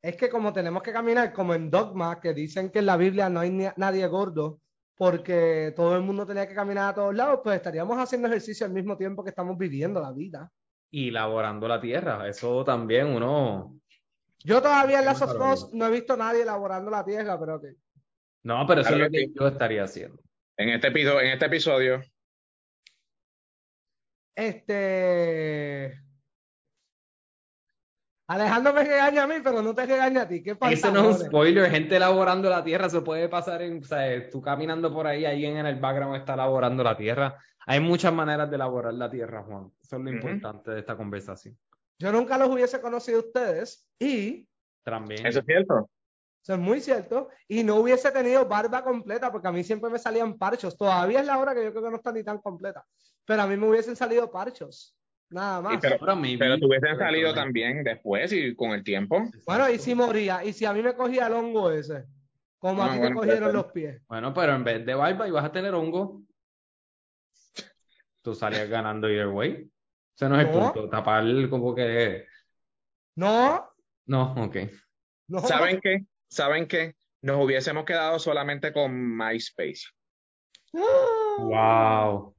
es 0.00 0.16
que 0.16 0.28
como 0.28 0.52
tenemos 0.52 0.82
que 0.82 0.92
caminar 0.92 1.32
como 1.32 1.54
en 1.54 1.68
Dogma, 1.68 2.20
que 2.20 2.32
dicen 2.32 2.70
que 2.70 2.78
en 2.78 2.86
la 2.86 2.96
Biblia 2.96 3.28
no 3.28 3.40
hay 3.40 3.50
nadie 3.76 4.06
gordo, 4.06 4.60
porque 4.96 5.72
todo 5.74 5.96
el 5.96 6.02
mundo 6.02 6.24
tenía 6.24 6.46
que 6.46 6.54
caminar 6.54 6.90
a 6.90 6.94
todos 6.94 7.14
lados, 7.14 7.40
pues 7.42 7.56
estaríamos 7.56 7.98
haciendo 7.98 8.28
ejercicio 8.28 8.66
al 8.66 8.72
mismo 8.72 8.96
tiempo 8.96 9.24
que 9.24 9.30
estamos 9.30 9.58
viviendo 9.58 10.00
la 10.00 10.12
vida. 10.12 10.48
Y 10.92 11.10
laborando 11.10 11.66
la 11.66 11.80
tierra, 11.80 12.28
eso 12.28 12.64
también 12.64 13.06
uno 13.06 13.80
yo 14.44 14.62
todavía 14.62 15.00
en 15.00 15.04
Last 15.04 15.22
of 15.22 15.72
no 15.72 15.86
he 15.86 15.90
visto 15.90 16.14
a 16.14 16.16
nadie 16.16 16.42
elaborando 16.42 16.90
la 16.90 17.04
tierra, 17.04 17.38
pero 17.38 17.60
que. 17.60 17.76
No, 18.42 18.66
pero 18.66 18.80
eso 18.80 18.94
es 18.94 18.98
lo 18.98 19.10
que 19.10 19.28
yo 19.32 19.48
estaría 19.48 19.84
haciendo. 19.84 20.20
En 20.56 20.70
este, 20.70 20.88
episodio, 20.88 21.20
en 21.20 21.28
este 21.28 21.46
episodio. 21.46 22.02
Este. 24.34 26.00
Alejandro 28.26 28.72
me 28.72 28.84
regaña 28.84 29.24
a 29.24 29.26
mí, 29.26 29.34
pero 29.44 29.62
no 29.62 29.74
te 29.74 29.86
regaña 29.86 30.22
a 30.22 30.28
ti. 30.28 30.42
¿Qué 30.42 30.56
pasa? 30.56 30.72
Eso 30.72 30.90
no 30.90 31.10
es 31.10 31.20
un 31.20 31.26
spoiler. 31.26 31.70
Gente 31.70 31.96
elaborando 31.96 32.48
la 32.48 32.64
tierra 32.64 32.88
se 32.88 33.02
puede 33.02 33.28
pasar 33.28 33.62
en. 33.62 33.78
O 33.78 33.84
sea, 33.84 34.28
tú 34.30 34.40
caminando 34.40 34.92
por 34.92 35.06
ahí, 35.06 35.24
alguien 35.24 35.56
en 35.58 35.66
el 35.66 35.78
background 35.78 36.16
está 36.16 36.34
elaborando 36.34 36.82
la 36.82 36.96
tierra. 36.96 37.38
Hay 37.66 37.80
muchas 37.80 38.12
maneras 38.12 38.48
de 38.50 38.56
elaborar 38.56 38.94
la 38.94 39.10
tierra, 39.10 39.42
Juan. 39.42 39.70
Eso 39.80 39.96
es 39.96 40.02
lo 40.02 40.10
importante 40.10 40.70
de 40.72 40.80
esta 40.80 40.96
conversación. 40.96 41.56
Yo 41.98 42.12
nunca 42.12 42.38
los 42.38 42.48
hubiese 42.48 42.80
conocido 42.80 43.18
a 43.18 43.22
ustedes 43.22 43.86
y... 43.98 44.48
También. 44.84 45.26
Eso 45.26 45.40
es 45.40 45.46
cierto. 45.46 45.88
Eso 46.42 46.54
es 46.54 46.58
muy 46.58 46.80
cierto. 46.80 47.28
Y 47.46 47.62
no 47.62 47.76
hubiese 47.76 48.10
tenido 48.10 48.46
barba 48.46 48.82
completa 48.82 49.30
porque 49.30 49.48
a 49.48 49.52
mí 49.52 49.62
siempre 49.62 49.90
me 49.90 49.98
salían 49.98 50.36
parchos. 50.36 50.76
Todavía 50.76 51.20
es 51.20 51.26
la 51.26 51.38
hora 51.38 51.54
que 51.54 51.62
yo 51.62 51.70
creo 51.70 51.84
que 51.84 51.90
no 51.90 51.96
está 51.96 52.10
ni 52.12 52.24
tan 52.24 52.38
completa. 52.38 52.84
Pero 53.24 53.42
a 53.42 53.46
mí 53.46 53.56
me 53.56 53.68
hubiesen 53.68 53.94
salido 53.94 54.30
parchos. 54.30 54.96
Nada 55.30 55.62
más. 55.62 55.78
pero, 55.80 55.96
pero 55.98 56.58
te 56.58 56.66
hubiesen 56.66 56.98
salido 56.98 57.32
también 57.32 57.82
después 57.84 58.32
y 58.32 58.54
con 58.54 58.72
el 58.72 58.84
tiempo. 58.84 59.22
Bueno, 59.46 59.70
y 59.70 59.78
si 59.78 59.94
moría. 59.94 60.44
Y 60.44 60.52
si 60.52 60.64
a 60.64 60.72
mí 60.72 60.82
me 60.82 60.94
cogía 60.94 61.28
el 61.28 61.32
hongo 61.32 61.70
ese. 61.70 62.04
Como 62.58 62.82
a 62.82 62.92
ah, 62.92 62.94
ti 62.94 63.00
me 63.00 63.14
cogieron 63.14 63.52
los 63.52 63.66
pies. 63.72 64.02
Bueno, 64.08 64.34
pero 64.34 64.54
en 64.54 64.64
vez 64.64 64.84
de 64.84 64.94
barba 64.94 65.26
ibas 65.26 65.44
a 65.44 65.52
tener 65.52 65.74
hongo. 65.74 66.22
Tú 68.20 68.34
salías 68.34 68.68
ganando 68.68 69.08
either 69.08 69.28
way. 69.28 69.68
Ese 70.14 70.28
no 70.28 70.40
es 70.40 70.46
el 70.46 70.52
punto, 70.52 70.88
tapar 70.88 71.24
como 71.48 71.74
que... 71.74 72.26
No. 73.16 73.68
No, 74.06 74.34
ok. 74.44 74.56
¿Saben 75.46 75.80
qué? 75.80 76.04
¿Saben 76.28 76.66
qué? 76.66 76.94
Nos 77.22 77.44
hubiésemos 77.44 77.84
quedado 77.84 78.18
solamente 78.18 78.72
con 78.72 79.16
MySpace. 79.16 79.82
Wow. 80.72 82.34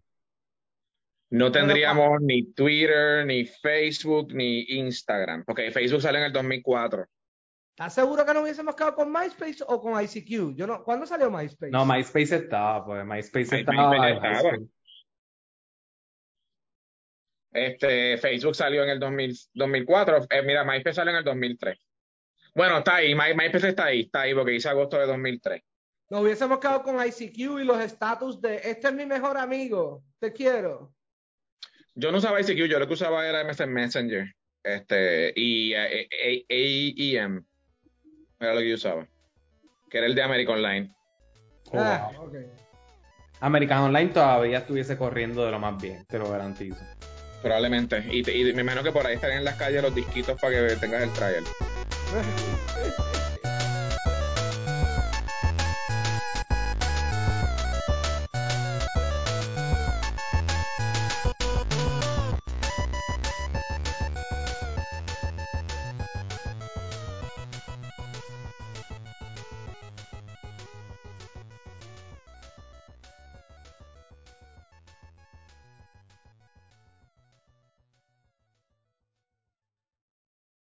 No 1.30 1.52
tendríamos 1.52 2.22
ni 2.22 2.54
Twitter, 2.54 3.26
ni 3.26 3.46
Facebook, 3.46 4.34
ni 4.34 4.62
Instagram. 4.62 5.44
Porque 5.46 5.72
Facebook 5.72 6.02
sale 6.02 6.20
en 6.20 6.26
el 6.26 6.34
2004. 6.34 7.08
¿Estás 7.72 7.96
seguro 7.96 8.24
que 8.24 8.34
no 8.36 8.42
hubiésemos 8.42 8.76
quedado 8.76 8.94
con 8.94 9.12
MySpace 9.12 9.64
o 9.68 9.82
con 9.82 10.00
ICQ? 10.00 10.56
Yo 10.56 10.68
no, 10.68 10.84
¿Cuándo 10.84 11.08
salió 11.08 11.32
MySpace? 11.32 11.72
No, 11.72 11.86
MySpace 11.88 12.36
estaba, 12.36 12.86
pues 12.86 13.04
MySpace, 13.04 13.62
estaba. 13.62 14.58
Este, 17.54 18.18
Facebook 18.18 18.56
salió 18.56 18.84
en 18.84 18.90
el 18.90 19.00
2004. 19.00 20.28
Eh, 20.30 20.42
mira, 20.42 20.64
MySpace 20.64 20.96
salió 20.96 21.12
en 21.12 21.18
el 21.20 21.24
2003. 21.24 21.78
Bueno, 22.56 22.80
está 22.80 22.96
ahí. 22.96 23.14
My, 23.14 23.36
MySpace 23.36 23.70
está 23.70 23.86
ahí. 23.86 24.02
Está 24.02 24.22
ahí 24.22 24.34
porque 24.34 24.52
dice 24.52 24.70
agosto 24.70 24.98
de 24.98 25.06
2003. 25.06 25.62
Nos 26.10 26.22
hubiésemos 26.22 26.60
quedado 26.60 26.84
con 26.84 26.96
ICQ 26.96 27.38
y 27.38 27.64
los 27.64 27.80
estatus 27.80 28.42
de 28.42 28.58
este 28.58 28.88
es 28.88 28.94
mi 28.94 29.06
mejor 29.06 29.38
amigo. 29.38 30.04
Te 30.20 30.34
quiero. 30.34 30.94
Yo 31.96 32.12
no 32.12 32.18
usaba 32.18 32.42
ICQ. 32.42 32.66
Yo 32.66 32.80
lo 32.80 32.88
que 32.88 32.94
usaba 32.94 33.28
era 33.28 33.44
MS 33.44 33.68
Messenger. 33.68 34.34
Este, 34.64 35.34
y 35.36 35.74
AEM. 35.74 37.38
Eh, 37.38 37.44
era 38.40 38.54
lo 38.54 38.60
que 38.62 38.70
yo 38.70 38.76
usaba. 38.76 39.08
Que 39.90 40.00
era 40.00 40.08
el 40.08 40.16
de 40.16 40.24
American 40.24 40.56
Online. 40.56 40.96
ah, 41.74 42.12
okay. 42.18 42.48
American 43.40 43.80
Online 43.80 44.12
todavía 44.12 44.60
estuviese 44.60 44.98
corriendo 44.98 45.46
de 45.46 45.52
lo 45.52 45.60
más 45.60 45.82
bien, 45.82 46.06
te 46.06 46.18
lo 46.18 46.30
garantizo. 46.30 46.84
Probablemente. 47.44 48.04
Y, 48.10 48.28
y 48.28 48.54
me 48.54 48.62
imagino 48.62 48.82
que 48.84 48.92
por 48.92 49.06
ahí 49.06 49.16
estarían 49.16 49.40
en 49.40 49.46
las 49.46 49.58
calles 49.58 49.84
los 49.84 49.94
disquitos 49.94 50.40
para 50.40 50.68
que 50.70 50.76
tengas 50.78 51.04
el 51.04 51.12
trial. 51.12 51.44